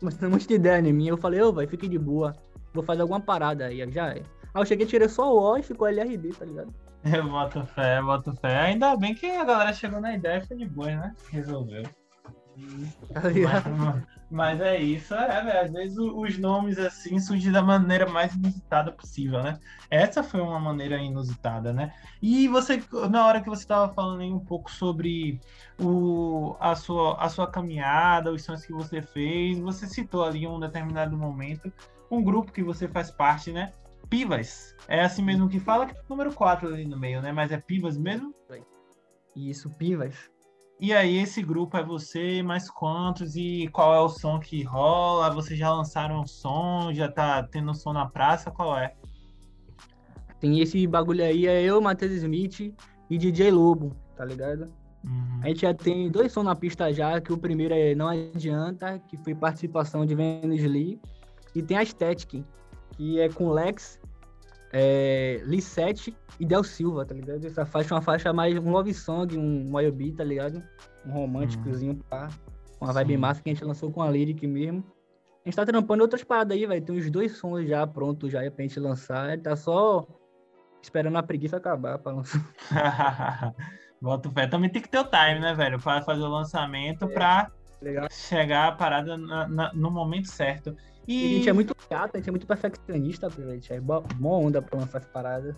[0.00, 1.08] Começando um monte de ideia em mim.
[1.08, 2.34] Eu falei, ô, velho, fique de boa.
[2.72, 4.22] Vou fazer alguma parada aí, já é.
[4.54, 6.72] Aí eu cheguei, tirei só o O e ficou LRD, tá ligado?
[7.16, 8.58] Eu boto fé, boto fé.
[8.58, 11.14] Ainda bem que a galera chegou na ideia e foi de boa, né?
[11.30, 11.82] Resolveu.
[13.12, 18.34] Mas, mas, é isso, é, véio, às vezes os nomes assim surgem da maneira mais
[18.34, 19.58] inusitada possível, né?
[19.88, 21.94] Essa foi uma maneira inusitada, né?
[22.20, 25.40] E você, na hora que você estava falando aí um pouco sobre
[25.80, 30.48] o, a, sua, a sua caminhada, os sonhos que você fez, você citou ali em
[30.48, 31.72] um determinado momento
[32.10, 33.72] um grupo que você faz parte, né?
[34.08, 34.74] Pivas.
[34.88, 37.32] É assim mesmo que fala, que é o número 4 ali no meio, né?
[37.32, 38.34] Mas é Pivas mesmo?
[39.36, 40.30] Isso, Pivas.
[40.80, 43.34] E aí, esse grupo é você, mais quantos?
[43.34, 45.28] E qual é o som que rola?
[45.30, 46.92] Vocês já lançaram o som?
[46.92, 48.50] Já tá tendo som na praça?
[48.50, 48.94] Qual é?
[50.40, 52.72] Tem esse bagulho aí, é eu, Matheus Smith
[53.10, 54.72] e DJ Lobo, tá ligado?
[55.04, 55.40] Uhum.
[55.42, 59.00] A gente já tem dois sons na pista já, que o primeiro é Não Adianta,
[59.08, 61.00] que foi participação de Venus Lee.
[61.56, 62.44] E tem a Static,
[62.92, 63.97] que é com Lex,
[64.72, 67.44] é, Lissette e Del Silva, tá ligado?
[67.44, 70.62] Essa faixa é uma faixa mais um love song, um YB, tá ligado?
[71.06, 72.00] Um românticozinho, hum.
[72.08, 72.28] pá.
[72.80, 73.18] Uma vibe Sim.
[73.18, 74.84] massa que a gente lançou com a Lyric mesmo.
[75.44, 76.80] A gente tá trampando outras paradas aí, vai.
[76.80, 79.32] Tem uns dois sons já prontos já pra gente lançar.
[79.32, 80.06] Ele tá só
[80.82, 82.44] esperando a preguiça acabar pra lançar.
[84.00, 84.46] Bota fé.
[84.46, 85.80] Também tem que ter o time, né, velho?
[85.80, 87.08] Pra fazer o lançamento é.
[87.08, 88.08] pra Legal.
[88.10, 90.76] chegar a parada na, na, no momento certo.
[91.06, 91.24] E...
[91.24, 94.60] a gente é muito chato, a gente é muito perfeccionista, a gente é boa onda
[94.60, 95.56] pra lançar as paradas.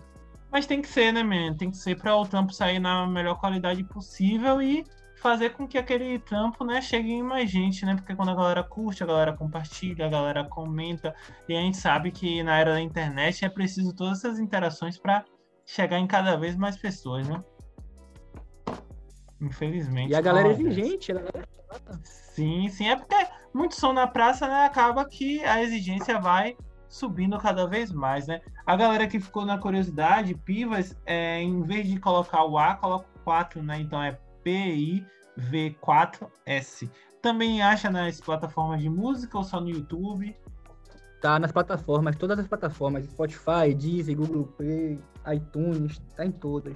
[0.51, 1.55] Mas tem que ser, né, man?
[1.55, 4.85] Tem que ser pra o trampo sair na melhor qualidade possível e
[5.21, 7.95] fazer com que aquele trampo, né, chegue em mais gente, né?
[7.95, 11.15] Porque quando a galera curte, a galera compartilha, a galera comenta,
[11.47, 15.23] e a gente sabe que na era da internet é preciso todas essas interações para
[15.65, 17.41] chegar em cada vez mais pessoas, né?
[19.41, 20.11] Infelizmente.
[20.11, 21.23] E a galera é exigente, né?
[22.03, 22.87] Sim, sim.
[22.87, 23.15] É porque
[23.53, 24.65] muito som na praça, né?
[24.65, 26.55] Acaba que a exigência vai
[26.87, 28.41] subindo cada vez mais, né?
[28.65, 33.07] A galera que ficou na curiosidade, Pivas, é, em vez de colocar o A, coloca
[33.15, 33.79] o 4, né?
[33.79, 35.07] Então é P-I-V-4-S.
[37.21, 40.35] Também acha nas plataformas de música ou só no YouTube?
[41.21, 46.75] Tá nas plataformas, todas as plataformas, Spotify, Deezer, Google Play, iTunes, tá em todas.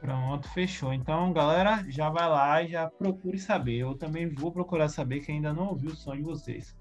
[0.00, 0.92] Pronto, fechou.
[0.92, 3.78] Então, galera, já vai lá e já procure saber.
[3.78, 6.76] Eu também vou procurar saber que ainda não ouviu o som de vocês.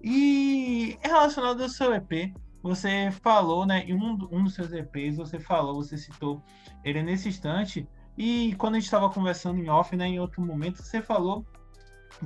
[0.00, 3.84] E relacionado ao seu EP, você falou, né?
[3.84, 6.42] Em um, um dos seus EPs, você falou, você citou
[6.84, 7.86] ele nesse instante.
[8.16, 10.06] E quando a gente estava conversando em off, né?
[10.06, 11.44] Em outro momento, você falou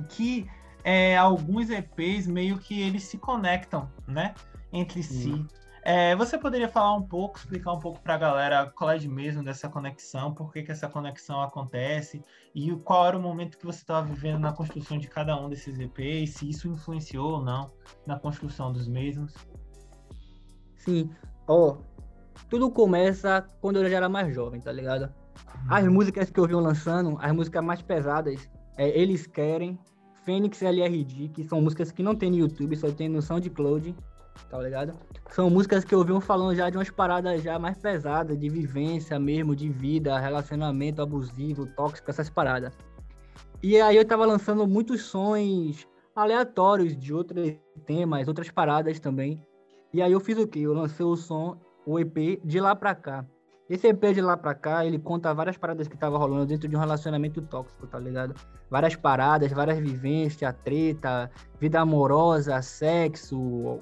[0.09, 0.47] que
[0.83, 4.33] é, alguns EPs meio que eles se conectam, né?
[4.71, 5.45] Entre si.
[5.89, 9.07] É, você poderia falar um pouco, explicar um pouco para a galera qual é de
[9.07, 12.21] mesmo dessa conexão, por que, que essa conexão acontece
[12.53, 15.79] e qual era o momento que você estava vivendo na construção de cada um desses
[15.79, 17.71] EPs, se isso influenciou ou não
[18.05, 19.33] na construção dos mesmos?
[20.75, 21.09] Sim,
[21.47, 21.77] ó, oh,
[22.49, 25.09] tudo começa quando eu já era mais jovem, tá ligado?
[25.69, 25.93] As uhum.
[25.93, 29.79] músicas que eu vinha lançando, as músicas mais pesadas, é, eles querem,
[30.25, 33.95] Fênix LRD, que são músicas que não tem no YouTube, só tem no SoundCloud
[34.49, 34.93] tá ligado?
[35.29, 39.19] São músicas que eu vi falando já de umas paradas já mais pesadas, de vivência
[39.19, 42.73] mesmo, de vida, relacionamento abusivo, tóxico, essas paradas.
[43.61, 49.43] E aí eu tava lançando muitos sons aleatórios de outros temas, outras paradas também.
[49.93, 50.59] E aí eu fiz o quê?
[50.59, 53.25] Eu lancei o som, o EP de lá pra cá.
[53.69, 56.75] Esse EP de lá pra cá, ele conta várias paradas que tava rolando dentro de
[56.75, 58.33] um relacionamento tóxico, tá ligado?
[58.69, 63.79] Várias paradas, várias vivências, treta, vida amorosa, sexo,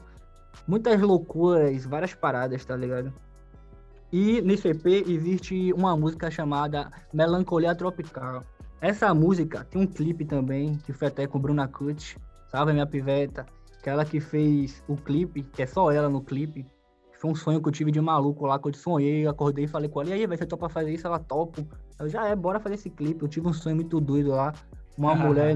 [0.67, 3.13] muitas loucuras, várias paradas, tá ligado?
[4.11, 8.43] E nesse EP existe uma música chamada Melancolia Tropical.
[8.79, 12.17] Essa música tem um clipe também, que foi até com Bruna Kut,
[12.49, 13.45] sabe, minha piveta?
[13.79, 16.65] Aquela que fez o clipe, que é só ela no clipe.
[17.19, 19.89] Foi um sonho que eu tive de maluco lá, que eu sonhei, acordei e falei
[19.89, 21.07] com ela, e aí, vai ser topa fazer isso?
[21.07, 21.65] Ela topo.
[21.99, 23.23] Eu já é, bora fazer esse clipe.
[23.23, 24.53] Eu tive um sonho muito doido lá.
[24.97, 25.15] Uma ah.
[25.15, 25.55] mulher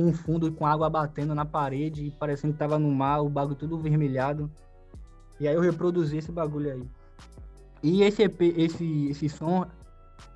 [0.00, 3.78] com fundo com água batendo na parede, parecendo que tava no mar, o bagulho tudo
[3.78, 4.50] vermelhado.
[5.38, 6.88] E aí eu reproduzi esse bagulho aí.
[7.82, 9.66] E esse EP, esse, esse som,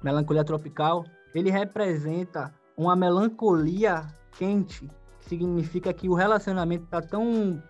[0.02, 4.88] Melancolia Tropical, ele representa uma melancolia quente,
[5.20, 7.62] que significa que o relacionamento tá tão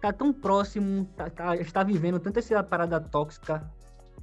[0.00, 3.70] tá tão próximo, tá, tá, está vivendo tanta essa parada tóxica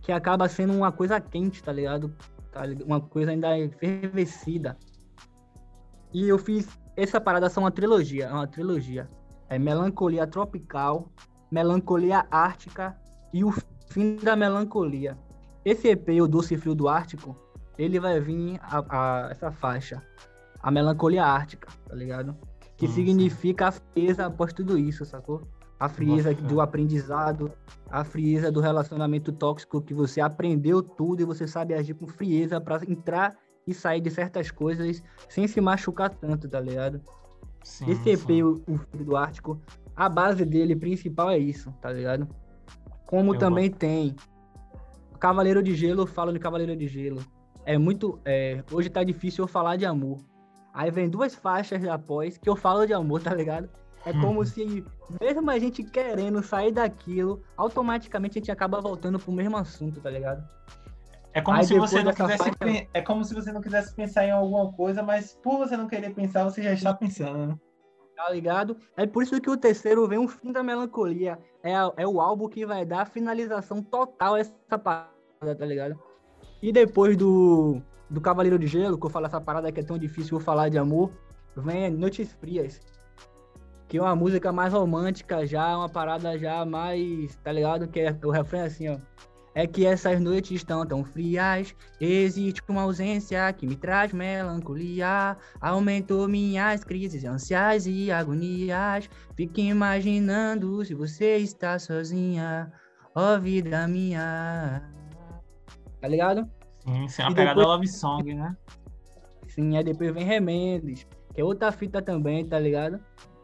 [0.02, 2.14] que acaba sendo uma coisa quente, tá ligado?
[2.52, 4.78] Tá, uma coisa ainda efervescida.
[6.14, 9.10] E eu fiz essa parada são uma trilogia, é uma trilogia.
[9.50, 11.10] É Melancolia Tropical,
[11.52, 12.98] Melancolia Ártica
[13.34, 13.52] e o
[13.88, 15.18] Fim da Melancolia.
[15.66, 17.36] Esse EP, o Doce Frio do Ártico,
[17.78, 20.02] ele vai vir a, a essa faixa,
[20.62, 22.36] a Melancolia Ártica, tá ligado?
[22.78, 25.42] Que hum, significa a frieza após tudo isso, sacou?
[25.80, 27.52] A frieza do aprendizado,
[27.90, 32.62] a frieza do relacionamento tóxico que você aprendeu tudo e você sabe agir com frieza
[32.62, 33.36] para entrar
[33.68, 37.02] e sair de certas coisas sem se machucar tanto, tá ligado?
[37.64, 38.44] Sim, Esse EP, sim.
[38.44, 39.60] o, o do Ártico,
[39.96, 42.28] a base dele principal é isso, tá ligado?
[43.06, 44.16] Como eu também tem
[45.20, 47.24] Cavaleiro de Gelo, eu falo de Cavaleiro de Gelo.
[47.64, 48.20] É muito.
[48.26, 50.18] É, hoje tá difícil eu falar de amor.
[50.74, 53.70] Aí vem duas faixas após que eu falo de amor, tá ligado?
[54.04, 54.46] É como uhum.
[54.46, 54.84] se,
[55.22, 60.10] mesmo a gente querendo sair daquilo, automaticamente a gente acaba voltando pro mesmo assunto, tá
[60.10, 60.44] ligado?
[61.34, 62.38] É como Aí se você não quisesse.
[62.38, 62.88] Faixa...
[62.94, 66.14] É como se você não quisesse pensar em alguma coisa, mas por você não querer
[66.14, 67.56] pensar, você já está pensando, né?
[68.16, 68.78] Tá ligado?
[68.98, 71.40] É por isso que o terceiro vem o fim da melancolia.
[71.64, 75.98] É, é o álbum que vai dar a finalização total a essa parada, tá ligado?
[76.62, 79.98] E depois do, do Cavaleiro de Gelo, que eu falo essa parada que é tão
[79.98, 81.12] difícil eu falar de amor,
[81.56, 82.80] vem Noites Frias
[83.92, 87.90] que é uma música mais romântica já, uma parada já mais, tá ligado?
[87.90, 88.98] Que é, o refrão é assim, ó.
[89.54, 96.28] É que essas noites estão tão frias, existe uma ausência que me traz melancolia, aumentou
[96.28, 99.10] minhas crises ansias e agonias.
[99.36, 102.72] Fique imaginando se você está sozinha,
[103.14, 104.90] ó oh, vida minha.
[106.00, 106.50] Tá ligado?
[107.10, 107.68] Sim, é uma e pegada depois...
[107.68, 108.56] love song, né?
[109.50, 113.02] Sim, aí depois vem Remendes, que é outra fita também, tá ligado?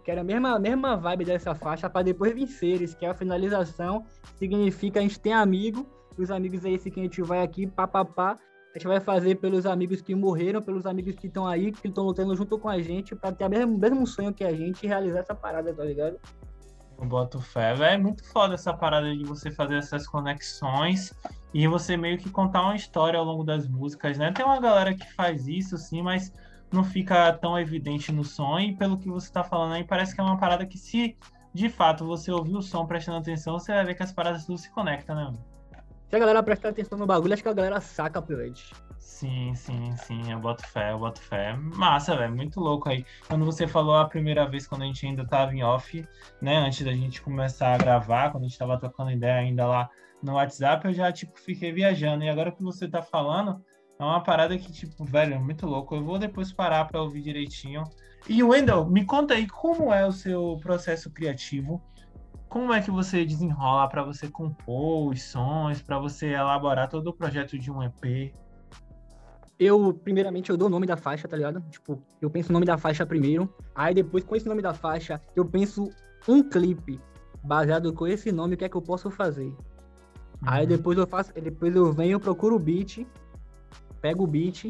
[0.07, 4.05] que era a mesma, mesma vibe dessa faixa, para depois venceres, que é a finalização,
[4.37, 5.85] significa a gente tem amigo,
[6.21, 8.37] os amigos é esse que a gente vai aqui, papapá,
[8.77, 12.03] a gente vai fazer pelos amigos que morreram, pelos amigos que estão aí, que estão
[12.03, 14.87] lutando junto com a gente, para ter o mesmo, mesmo sonho que a gente e
[14.87, 16.19] realizar essa parada, tá ligado?
[16.99, 17.93] Eu boto fé, velho.
[17.93, 21.13] É muito foda essa parada de você fazer essas conexões
[21.53, 24.31] e você meio que contar uma história ao longo das músicas, né?
[24.31, 26.33] Tem uma galera que faz isso, sim, mas
[26.71, 28.59] não fica tão evidente no som.
[28.59, 31.17] E pelo que você está falando aí, parece que é uma parada que, se
[31.53, 34.57] de fato você ouvir o som prestando atenção, você vai ver que as paradas tudo
[34.57, 35.33] se conectam, né?
[36.09, 38.73] Se a galera prestar atenção no bagulho, acho que a galera saca Pivete.
[38.97, 41.53] Sim, sim, sim, eu boto fé, eu boto fé.
[41.53, 43.05] Massa, velho, muito louco aí.
[43.27, 46.07] Quando você falou a primeira vez, quando a gente ainda tava em off,
[46.41, 49.89] né, antes da gente começar a gravar, quando a gente tava trocando ideia ainda lá
[50.23, 52.23] no WhatsApp, eu já, tipo, fiquei viajando.
[52.23, 53.61] E agora que você tá falando,
[53.99, 55.93] é uma parada que, tipo, velho, é muito louco.
[55.93, 57.83] Eu vou depois parar para ouvir direitinho.
[58.29, 61.81] E, Wendel, me conta aí como é o seu processo criativo.
[62.49, 67.13] Como é que você desenrola para você compor os sons, para você elaborar todo o
[67.13, 68.33] projeto de um EP?
[69.59, 71.61] Eu, primeiramente, eu dou o nome da faixa, tá ligado?
[71.69, 73.53] Tipo, eu penso o nome da faixa primeiro.
[73.75, 75.89] Aí depois, com esse nome da faixa, eu penso
[76.27, 77.01] um clipe
[77.43, 79.47] baseado com esse nome, o que é que eu posso fazer.
[79.47, 79.55] Uhum.
[80.45, 83.05] Aí depois eu faço, depois eu venho, procuro o beat,
[84.01, 84.65] pego o beat,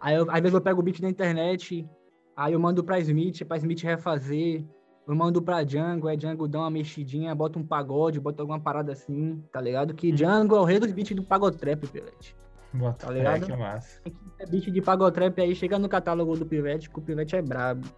[0.00, 1.88] aí eu, às vezes eu pego o beat da internet,
[2.36, 4.64] aí eu mando pra Smith, pra Smith refazer,
[5.08, 8.92] eu mando pra Django, aí Django dá uma mexidinha, bota um pagode, bota alguma parada
[8.92, 9.94] assim, tá ligado?
[9.94, 12.36] Que Django é o rei dos beats do pagotrap, Pivete.
[12.74, 13.46] Bota tá ligado?
[13.46, 14.00] que massa.
[14.38, 17.88] É beat de pagotrap aí, chega no catálogo do Pivete, que o Pivete é brabo.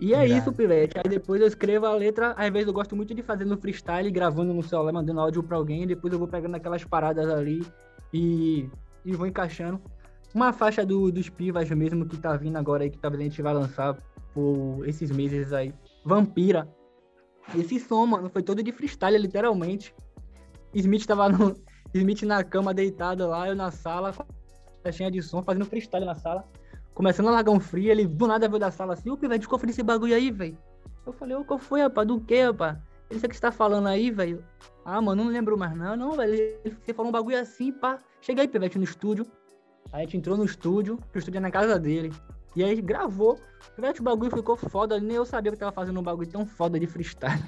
[0.00, 0.98] E é isso, Pivete.
[0.98, 2.32] Aí depois eu escrevo a letra.
[2.36, 5.56] Às vezes eu gosto muito de fazer no freestyle, gravando no celular, mandando áudio pra
[5.56, 5.86] alguém.
[5.86, 7.64] Depois eu vou pegando aquelas paradas ali
[8.12, 8.68] e
[9.06, 9.80] e vou encaixando.
[10.34, 13.40] Uma faixa do, dos Pivas mesmo que tá vindo agora aí, que talvez a gente
[13.40, 13.96] vai lançar
[14.36, 15.72] por esses meses aí.
[16.04, 16.68] Vampira.
[17.56, 19.94] Esse som, mano, foi todo de freestyle, literalmente.
[20.74, 21.56] Smith tava no.
[21.94, 24.12] Smith na cama, deitado lá, eu na sala,
[24.84, 26.44] caixinha de som, fazendo freestyle na sala.
[26.92, 29.58] Começando a largar um frio, ele do nada veio da sala assim, ô Pivete, qual
[29.58, 30.58] foi esse bagulho aí, velho?
[31.06, 32.06] Eu falei, ô, qual foi, rapaz?
[32.06, 32.76] Do que, rapaz?
[33.08, 34.44] Ele disse que você tá falando aí, velho.
[34.84, 35.96] Ah, mano, não lembro mais não.
[35.96, 36.58] Não, velho.
[36.82, 37.98] Você falou um bagulho assim, pá.
[38.20, 39.26] Cheguei aí, Pivete, no estúdio.
[39.92, 42.12] Aí a gente entrou no estúdio, o estúdio é na casa dele.
[42.56, 43.38] E aí gravou.
[43.74, 44.98] Pivete, o bagulho ficou foda.
[44.98, 47.44] Nem eu sabia que tava fazendo um bagulho tão foda de freestyle.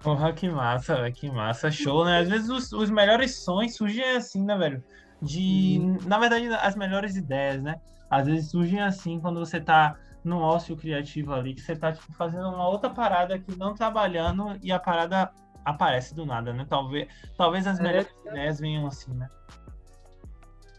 [0.00, 1.12] Porra, que massa, velho.
[1.12, 1.70] Que massa.
[1.70, 2.20] Show, né?
[2.20, 4.84] Às vezes os, os melhores sons surgem assim, né, velho?
[5.20, 5.80] De.
[5.82, 5.98] Hum.
[6.06, 7.80] Na verdade, as melhores ideias, né?
[8.08, 12.12] Às vezes surgem assim quando você tá no ócio criativo ali, que você tá tipo,
[12.12, 15.30] fazendo uma outra parada que não trabalhando e a parada
[15.64, 16.64] aparece do nada, né?
[16.68, 17.82] Talvez, talvez as é.
[17.82, 19.28] melhores é, ideias venham assim, né?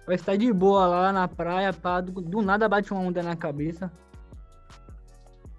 [0.08, 3.36] Vai estar de boa lá na praia, pá, do, do nada bate uma onda na
[3.36, 3.92] cabeça.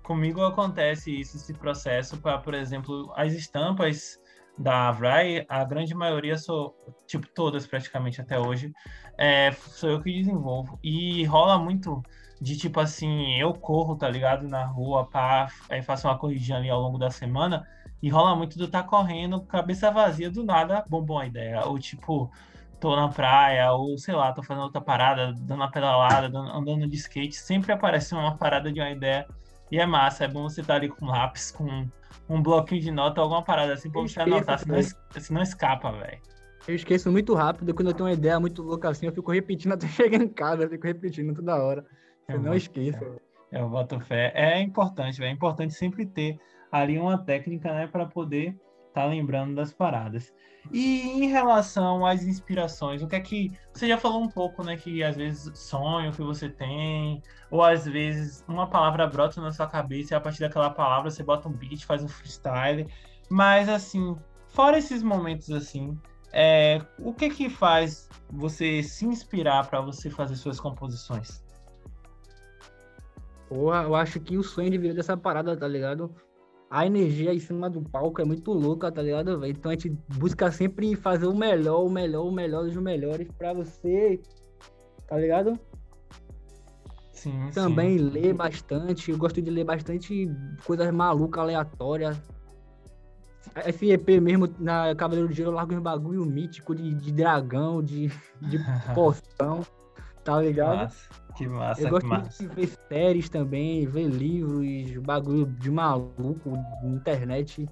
[0.02, 4.18] Comigo acontece isso, esse processo para, por exemplo, as estampas
[4.56, 6.74] da Avrai, a grande maioria sou,
[7.06, 8.72] tipo, todas praticamente até hoje,
[9.18, 10.78] é, sou eu que desenvolvo.
[10.82, 12.02] E rola muito
[12.40, 14.48] de tipo assim, eu corro, tá ligado?
[14.48, 17.68] Na rua, pá, aí faço uma corridinha ali ao longo da semana,
[18.02, 21.66] e rola muito do tá correndo, cabeça vazia, do nada, bom, boa ideia.
[21.66, 22.30] Ou tipo,
[22.80, 26.96] tô na praia, ou sei lá, tô fazendo outra parada, dando uma pedalada, andando de
[26.96, 29.26] skate, sempre aparece uma parada de uma ideia.
[29.70, 31.86] E é massa, é bom você estar tá ali com lápis, com
[32.28, 34.80] um bloquinho de nota, alguma parada assim pra você anotar, senão,
[35.18, 36.18] senão escapa, velho.
[36.66, 39.72] Eu esqueço muito rápido, quando eu tenho uma ideia muito louca assim, eu fico repetindo
[39.72, 41.84] até chegar em casa, eu fico repetindo toda hora.
[42.28, 43.02] Eu, eu não esqueço.
[43.50, 44.32] É, eu boto fé.
[44.34, 46.38] É importante, é importante sempre ter
[46.70, 48.48] ali uma técnica, né, para poder
[48.88, 50.32] estar tá lembrando das paradas.
[50.70, 54.76] E em relação às inspirações, o que é que você já falou um pouco, né,
[54.76, 59.66] que às vezes sonho que você tem, ou às vezes uma palavra brota na sua
[59.66, 62.86] cabeça e a partir daquela palavra você bota um beat, faz um freestyle.
[63.30, 64.16] Mas assim,
[64.48, 65.98] fora esses momentos assim,
[66.32, 71.42] é, o que que faz você se inspirar para você fazer suas composições?
[73.48, 76.14] Porra, eu acho que o sonho de vida dessa parada, tá ligado?
[76.70, 79.52] A energia em cima do palco é muito louca, tá ligado, velho?
[79.52, 83.54] Então a gente busca sempre fazer o melhor, o melhor, o melhor dos melhores pra
[83.54, 84.20] você,
[85.06, 85.58] tá ligado?
[87.12, 88.04] Sim, Também sim.
[88.04, 90.30] ler bastante, eu gosto de ler bastante
[90.64, 92.20] coisas malucas, aleatórias.
[93.66, 97.82] Esse EP mesmo, na Cavaleiro de Gelo, eu largo um bagulho mítico de, de dragão,
[97.82, 98.08] de,
[98.42, 98.58] de
[98.94, 99.62] poção,
[100.28, 100.76] tá ligado?
[100.76, 101.08] Nossa.
[101.34, 102.42] Que massa, eu gosto massa.
[102.42, 106.52] de ver séries também, ver livros, bagulho de maluco,
[106.84, 107.66] internet.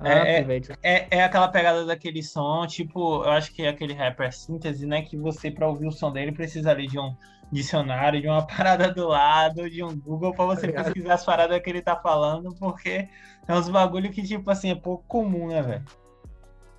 [0.00, 3.92] Ah, é, é, é, é, aquela pegada daquele som, tipo, eu acho que é aquele
[3.94, 5.02] rapper síntese, né?
[5.02, 7.14] Que você, para ouvir o som dele, precisa ali de um
[7.52, 11.60] dicionário, de uma parada do lado, de um Google para você tá pesquisar as paradas
[11.60, 13.08] que ele tá falando, porque
[13.46, 15.84] é uns bagulho que, tipo assim, é pouco comum, né, velho?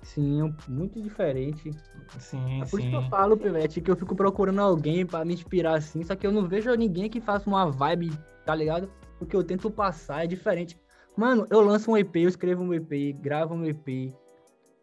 [0.08, 1.70] Sim, muito diferente.
[2.18, 2.88] Sim, é por sim.
[2.88, 6.16] isso que eu falo, Pivete, que eu fico procurando alguém para me inspirar assim, só
[6.16, 8.10] que eu não vejo ninguém que faça uma vibe,
[8.46, 8.90] tá ligado?
[9.18, 10.78] Porque eu tento passar, é diferente.
[11.14, 14.12] Mano, eu lanço um EP, eu escrevo um EP, gravo um EP, e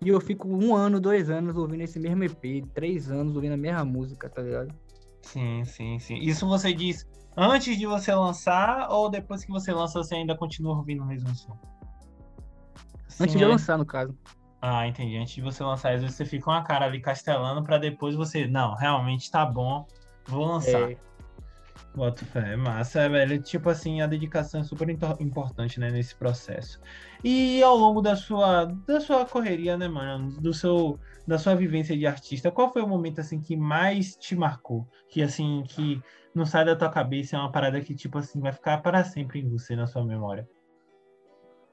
[0.04, 3.84] eu fico um ano, dois anos ouvindo esse mesmo EP, três anos ouvindo a mesma
[3.84, 4.76] música, tá ligado?
[5.24, 6.20] Sim, sim, sim.
[6.20, 7.04] Isso você diz
[7.36, 11.34] antes de você lançar ou depois que você lança você ainda continua ouvindo o mesmo
[11.36, 11.58] som?
[13.20, 13.48] Antes de é...
[13.48, 14.16] lançar, no caso.
[14.68, 15.16] Ah, entendi.
[15.16, 18.48] Antes de você lançar, às vezes você fica uma cara ali castelando para depois você,
[18.48, 19.86] não, realmente tá bom,
[20.26, 20.90] vou lançar.
[20.90, 20.98] É.
[21.94, 23.40] Boto fé, é massa, é, velho.
[23.44, 26.82] Tipo assim, a dedicação é super importante, né, nesse processo.
[27.24, 31.96] E ao longo da sua, da sua correria, né, mano, do seu, da sua vivência
[31.96, 34.88] de artista, qual foi o momento, assim, que mais te marcou?
[35.10, 36.02] Que, assim, que
[36.34, 39.42] não sai da tua cabeça, é uma parada que, tipo assim, vai ficar para sempre
[39.42, 40.50] em você, na sua memória?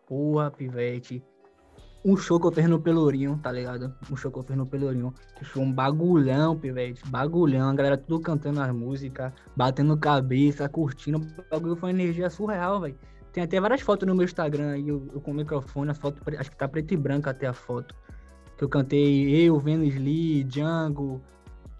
[0.06, 1.24] Porra, pivete
[2.04, 3.94] um show que eu fiz no Pelourinho, tá ligado?
[4.10, 5.14] Um show que eu fiz no Pelourinho.
[5.36, 7.02] Que foi um bagulhão, pivete.
[7.08, 7.70] Bagulhão.
[7.70, 11.18] A galera tudo cantando as músicas, batendo cabeça, curtindo.
[11.18, 12.96] O bagulho foi uma energia surreal, velho.
[13.32, 16.20] Tem até várias fotos no meu Instagram aí, eu, eu com o microfone, as fotos,
[16.38, 17.94] acho que tá preto e branco até a foto.
[18.58, 21.22] Que eu cantei eu, Venus Lee, Django,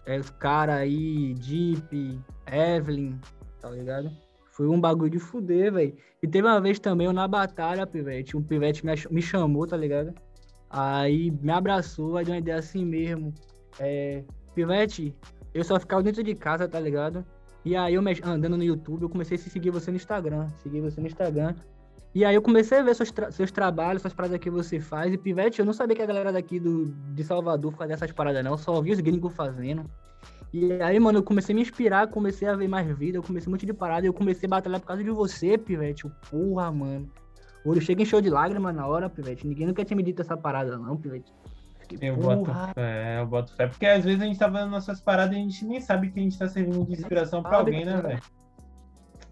[0.07, 3.19] é, os caras aí, Deep, Evelyn,
[3.61, 4.11] tá ligado?
[4.53, 5.97] Foi um bagulho de fuder, velho.
[6.23, 9.77] E teve uma vez também, eu na batalha, pivete, um pivete me, me chamou, tá
[9.77, 10.15] ligado?
[10.69, 13.33] Aí me abraçou, aí deu uma ideia assim mesmo.
[13.81, 14.23] É,
[14.55, 15.15] pivete,
[15.55, 17.25] eu só ficava dentro de casa, tá ligado?
[17.65, 20.49] E aí eu andando no YouTube, eu comecei a seguir você no Instagram.
[20.63, 21.55] Seguir você no Instagram.
[22.15, 25.15] E aí eu comecei a ver seus, tra seus trabalhos, suas paradas que você faz.
[25.15, 28.45] E Pivete, eu não sabia que a galera daqui do, de Salvador fazia essas paradas,
[28.45, 28.53] não.
[28.53, 29.89] Eu só vi os gringos fazendo.
[30.53, 33.49] E aí, mano, eu comecei a me inspirar, comecei a ver mais vida, eu comecei
[33.49, 36.07] um monte de parada, eu comecei a batalhar por causa de você, Pivete.
[36.31, 37.11] Porra, mano.
[37.65, 39.47] O olho chega em show de lágrimas na hora, Pivete.
[39.47, 41.33] Ninguém nunca tinha me dito essa parada, não, Pivete.
[41.79, 43.67] Fiquei, eu boto fé, eu boto fé.
[43.67, 46.21] Porque às vezes a gente tá vendo nossas paradas e a gente nem sabe que
[46.21, 48.23] a gente tá servindo de inspiração pra alguém, né, velho?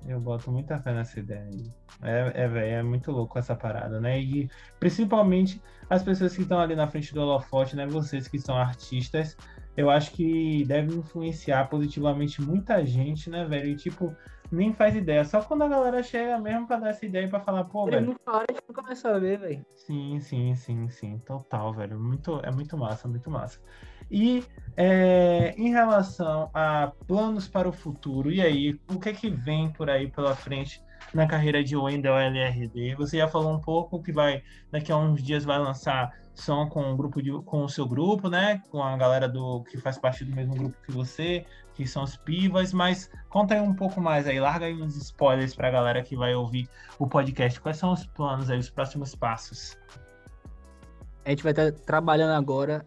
[0.06, 1.70] Eu boto muita fé nessa ideia aí.
[2.02, 4.18] É, é, velho, é muito louco essa parada, né?
[4.18, 7.86] E principalmente as pessoas que estão ali na frente do holofote, né?
[7.86, 9.36] Vocês que são artistas,
[9.76, 13.68] eu acho que deve influenciar positivamente muita gente, né, velho?
[13.70, 14.14] E, tipo,
[14.50, 15.24] nem faz ideia.
[15.24, 18.06] Só quando a galera chega mesmo pra dar essa ideia pra falar, pô, Ele velho.
[18.08, 19.64] não fala, a gente nunca vai saber, velho.
[19.70, 21.18] Sim, sim, sim, sim.
[21.18, 21.98] Total, velho.
[21.98, 23.60] Muito, é muito massa, muito massa.
[24.10, 24.42] E
[24.76, 29.72] é, em relação a planos para o futuro, e aí, o que é que vem
[29.72, 30.80] por aí pela frente
[31.14, 32.96] na carreira de Wendel LRD?
[32.96, 36.10] Você já falou um pouco que vai, daqui a uns dias vai lançar
[36.40, 38.62] som com o grupo de, com o seu grupo, né?
[38.70, 42.16] Com a galera do que faz parte do mesmo grupo que você, que são os
[42.16, 46.02] Pivas, mas conta aí um pouco mais aí, larga aí uns spoilers para a galera
[46.02, 46.68] que vai ouvir
[46.98, 47.60] o podcast.
[47.60, 49.78] Quais são os planos aí, os próximos passos?
[51.24, 52.84] A gente vai estar trabalhando agora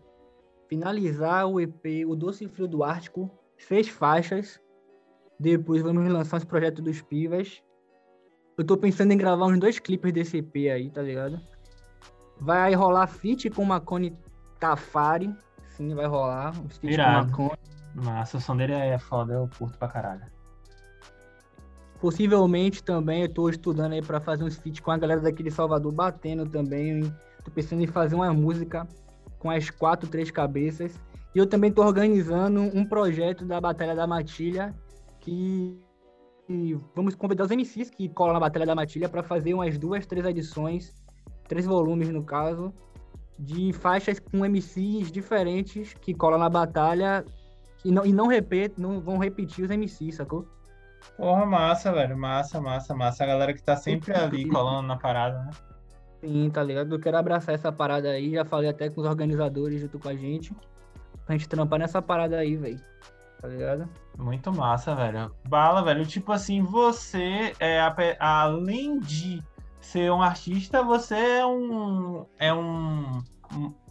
[0.68, 4.60] finalizar o EP O Doce Frio do Ártico, seis faixas.
[5.40, 7.62] Depois vamos lançar esse projeto dos Pivas.
[8.58, 11.40] Eu tô pensando em gravar uns dois clipes desse EP aí, tá ligado?
[12.44, 14.14] Vai rolar feat com Macone
[14.60, 15.34] Tafari.
[15.70, 16.50] Sim, vai rolar.
[16.60, 17.60] Um feat com Macone.
[17.96, 20.24] Massa, o som dele é foda, eu curto pra caralho.
[22.02, 25.52] Possivelmente também eu tô estudando aí pra fazer uns feat com a galera daqui de
[25.52, 27.16] Salvador, batendo também.
[27.46, 28.86] Tô pensando em fazer uma música
[29.40, 31.00] com as quatro, três cabeças.
[31.34, 34.76] E eu também tô organizando um projeto da Batalha da Matilha,
[35.22, 35.80] que
[36.50, 40.06] e vamos convidar os MCs que colam na Batalha da Matilha para fazer umas duas,
[40.06, 40.94] três edições
[41.48, 42.74] três volumes no caso,
[43.38, 47.26] de faixas com MCs diferentes que colam na batalha
[47.84, 50.48] e não, e não, repet, não vão repetir os MCs, sacou?
[51.18, 52.18] Porra, massa, velho.
[52.18, 53.24] Massa, massa, massa.
[53.24, 55.52] A galera que tá sempre ali colando na parada, né?
[56.22, 56.96] Sim, tá ligado?
[56.96, 58.32] Eu quero abraçar essa parada aí.
[58.32, 60.56] Já falei até com os organizadores junto com a gente.
[61.26, 62.80] Pra gente trampar nessa parada aí, velho.
[63.42, 63.90] Tá ligado?
[64.18, 65.30] Muito massa, velho.
[65.48, 66.06] Bala, velho.
[66.06, 67.82] Tipo assim, você, é,
[68.20, 69.44] além de
[69.86, 72.26] ser um artista, você é um.
[72.40, 73.24] É um.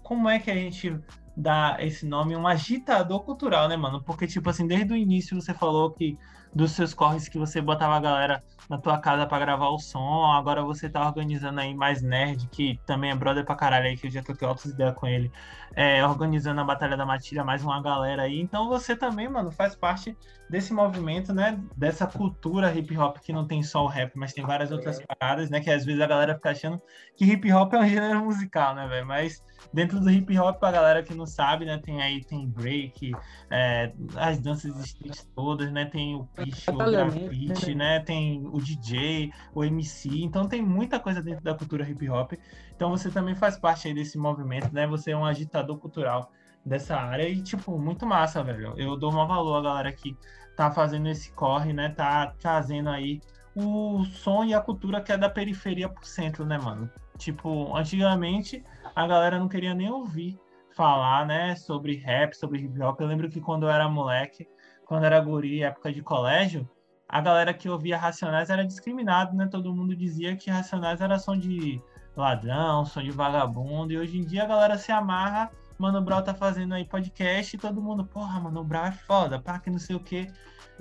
[0.03, 0.99] Como é que a gente
[1.37, 2.37] dá esse nome?
[2.37, 4.03] Um agitador cultural, né, mano?
[4.03, 6.19] Porque, tipo assim, desde o início você falou que
[6.55, 10.25] dos seus corres que você botava a galera na tua casa para gravar o som,
[10.33, 14.07] agora você tá organizando aí mais nerd, que também é brother pra caralho aí, que
[14.07, 15.31] eu já troquei outras ideias com ele,
[15.75, 18.41] é, organizando a Batalha da Matilha, mais uma galera aí.
[18.41, 20.17] Então você também, mano, faz parte
[20.49, 21.59] desse movimento, né?
[21.77, 25.07] Dessa cultura hip hop que não tem só o rap, mas tem várias outras é.
[25.07, 25.61] paradas, né?
[25.61, 26.81] Que às vezes a galera fica achando
[27.17, 29.07] que hip hop é um gênero musical, né, velho?
[29.07, 29.43] Mas
[29.73, 31.79] dentro do hip hop, pra galera que não sabe, né?
[31.79, 33.13] Tem aí, tem break,
[33.51, 35.87] é, as danças street todas, né?
[35.87, 38.01] Tem o picho, o grafite, né?
[38.01, 40.09] Tem o DJ, o MC.
[40.23, 42.33] Então tem muita coisa dentro da cultura hip hop.
[42.75, 44.87] Então você também faz parte aí desse movimento, né?
[44.87, 46.31] Você é um agitador cultural
[46.65, 48.75] dessa área e, tipo, muito massa, velho.
[48.77, 50.17] Eu dou um valor à galera que
[50.57, 51.89] tá fazendo esse corre, né?
[51.89, 53.21] Tá trazendo aí
[53.55, 56.91] o som e a cultura que é da periferia pro centro, né, mano?
[57.19, 58.65] Tipo, antigamente
[58.95, 60.39] a galera não queria nem ouvir
[60.75, 63.01] falar, né, sobre rap, sobre hip hop.
[63.01, 64.49] Eu lembro que quando eu era moleque,
[64.93, 66.69] quando era guri, época de colégio,
[67.09, 69.49] a galera que ouvia Racionais era discriminado, né?
[69.51, 71.81] Todo mundo dizia que Racionais era som de
[72.15, 76.35] ladrão, som de vagabundo, e hoje em dia a galera se amarra Mano Brown tá
[76.35, 79.97] fazendo aí podcast e todo mundo, porra, Mano Brown é foda, pá, que não sei
[79.97, 80.27] o quê.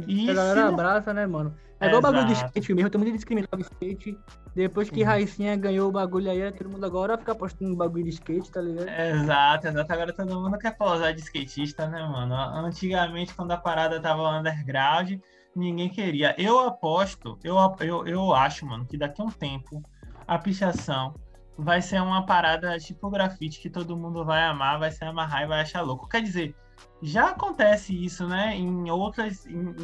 [0.06, 0.74] E a galera se...
[0.74, 1.56] abraça, né, mano?
[1.80, 4.20] É igual o bagulho de skate mesmo, todo mundo discriminava o skate.
[4.54, 5.08] Depois que uhum.
[5.08, 8.90] Raicinha ganhou o bagulho aí, todo mundo agora fica postando bagulho de skate, tá ligado?
[8.90, 9.94] Exato, exato.
[9.94, 12.36] Agora todo mundo quer posar de skatista, né, mano?
[12.36, 15.14] Antigamente, quando a parada tava underground,
[15.56, 16.36] ninguém queria.
[16.38, 19.82] Eu aposto, eu, eu, eu acho, mano, que daqui a um tempo
[20.28, 21.14] a pichação
[21.58, 25.48] vai ser uma parada tipo grafite que todo mundo vai amar, vai se amarrar e
[25.48, 26.10] vai achar louco.
[26.10, 26.56] Quer dizer,
[27.02, 28.56] já acontece isso, né?
[28.56, 29.76] Em outras, em,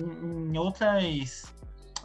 [0.51, 1.53] em outras,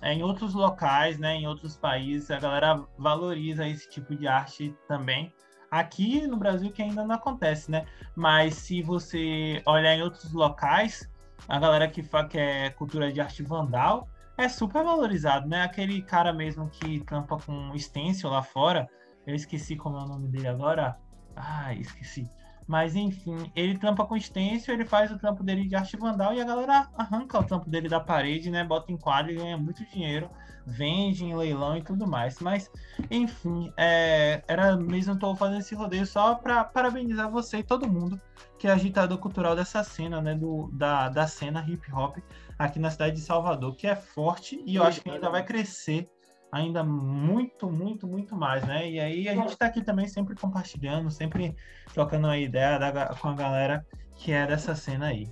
[0.02, 1.36] é, em outros locais, né?
[1.36, 5.32] Em outros países, a galera valoriza esse tipo de arte também.
[5.70, 7.86] Aqui no Brasil que ainda não acontece, né?
[8.14, 11.08] Mas se você olhar em outros locais,
[11.48, 15.62] a galera que fala que é cultura de arte vandal é super valorizado, né?
[15.62, 18.88] Aquele cara mesmo que campa com stencil lá fora,
[19.26, 20.98] eu esqueci como é o nome dele agora.
[21.36, 22.28] Ah, esqueci.
[22.66, 26.40] Mas enfim, ele trampa com stencil, ele faz o trampo dele de arte vandal e
[26.40, 28.64] a galera arranca o trampo dele da parede, né?
[28.64, 30.30] Bota em quadro e ganha muito dinheiro,
[30.66, 32.38] vende em leilão e tudo mais.
[32.40, 32.70] Mas,
[33.10, 38.20] enfim, é, era mesmo tô fazendo esse rodeio só para parabenizar você e todo mundo
[38.58, 40.34] que é agitador cultural dessa cena, né?
[40.34, 42.18] Do, da, da cena hip hop
[42.58, 46.08] aqui na cidade de Salvador, que é forte e eu acho que ainda vai crescer
[46.52, 48.88] ainda muito, muito, muito mais, né?
[48.88, 51.56] E aí a gente está aqui também sempre compartilhando, sempre
[51.94, 55.26] trocando a ideia da, com a galera que é dessa cena aí.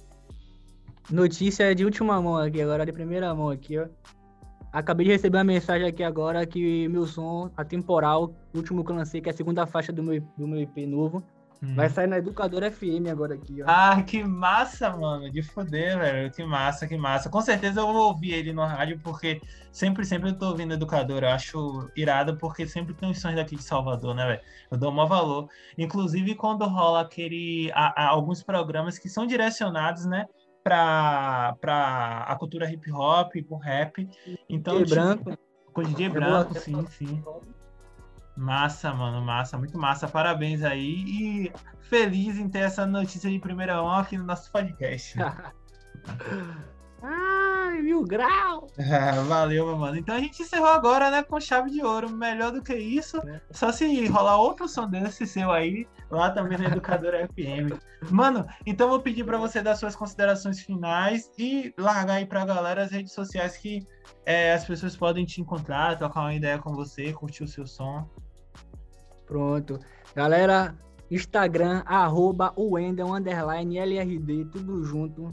[1.11, 3.87] Notícia de última mão aqui, agora de primeira mão aqui, ó.
[4.73, 9.21] Acabei de receber uma mensagem aqui agora que meu som, atemporal, último que eu lancei,
[9.21, 11.23] que é a segunda faixa do meu, do meu EP novo,
[11.62, 11.74] Hum.
[11.74, 13.66] Vai sair na Educadora FM agora aqui, ó.
[13.68, 15.30] Ah, que massa, mano.
[15.30, 16.30] De foder, velho.
[16.30, 17.28] Que massa, que massa.
[17.28, 21.26] Com certeza eu vou ouvir ele no rádio, porque sempre, sempre eu tô ouvindo Educadora.
[21.28, 24.40] Eu acho irado, porque sempre tem os sons daqui de Salvador, né, velho?
[24.70, 25.48] Eu dou maior valor.
[25.76, 27.70] Inclusive, quando rola aquele.
[27.74, 30.26] Alguns programas que são direcionados, né?
[30.64, 34.08] Pra, pra a cultura hip hop, pro rap.
[34.48, 35.38] Então, DJ tipo, branco.
[35.74, 37.22] Com DJ branco, sim, sim.
[38.41, 40.09] Massa, mano, massa, muito massa.
[40.09, 45.14] Parabéns aí e feliz em ter essa notícia de primeira mão aqui no nosso podcast.
[47.03, 48.66] Ai, mil grau!
[49.28, 49.99] valeu, meu mano.
[49.99, 52.09] Então a gente encerrou agora, né, com chave de ouro.
[52.09, 53.43] Melhor do que isso, é.
[53.51, 57.78] só se rolar outro som desse seu aí, lá também na Educadora FM.
[58.11, 62.84] Mano, então vou pedir para você dar suas considerações finais e largar aí pra galera
[62.84, 63.86] as redes sociais que
[64.24, 68.09] é, as pessoas podem te encontrar, trocar uma ideia com você, curtir o seu som.
[69.31, 69.78] Pronto.
[70.12, 70.74] Galera,
[71.09, 75.33] Instagram, arroba Wendel, underline, LRD, tudo junto.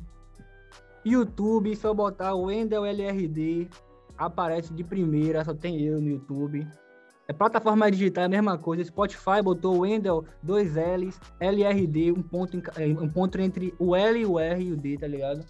[1.04, 3.68] YouTube, só botar o Wendel LRD,
[4.16, 6.68] aparece de primeira, só tem eu no YouTube.
[7.28, 8.84] É plataforma digital, é a mesma coisa.
[8.84, 14.39] Spotify botou Wendel, dois L's, LRD, um ponto, é, um ponto entre o L, o
[14.39, 15.43] R e o D, tá ligado?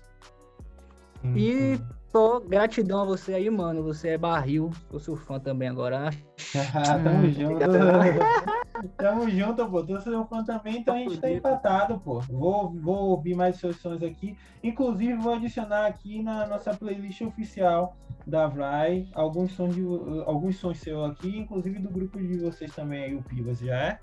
[1.22, 1.38] Uhum.
[1.38, 1.82] E
[2.18, 3.84] só gratidão a você aí, mano.
[3.84, 4.72] Você é barril.
[4.90, 6.10] Sou seu fã também agora.
[7.04, 7.60] Tamo junto.
[8.98, 9.84] Tamo junto, pô.
[9.84, 12.20] Tô seu fã também, então a gente tá empatado, pô.
[12.22, 14.36] Vou, vou ouvir mais seus sons aqui.
[14.64, 17.96] Inclusive, vou adicionar aqui na nossa playlist oficial
[18.26, 19.84] da Vry alguns sons, de,
[20.26, 24.00] alguns sons seus aqui, inclusive do grupo de vocês também aí, o Pivas, já é?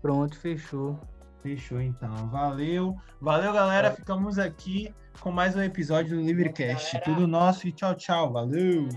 [0.00, 0.98] Pronto, fechou.
[1.42, 2.28] Fechou então.
[2.28, 2.96] Valeu.
[3.20, 3.90] Valeu, galera.
[3.90, 7.00] Ficamos aqui com mais um episódio do Libricast.
[7.04, 8.32] Tudo nosso e tchau, tchau.
[8.32, 8.88] Valeu!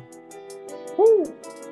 [0.97, 1.64] Uh!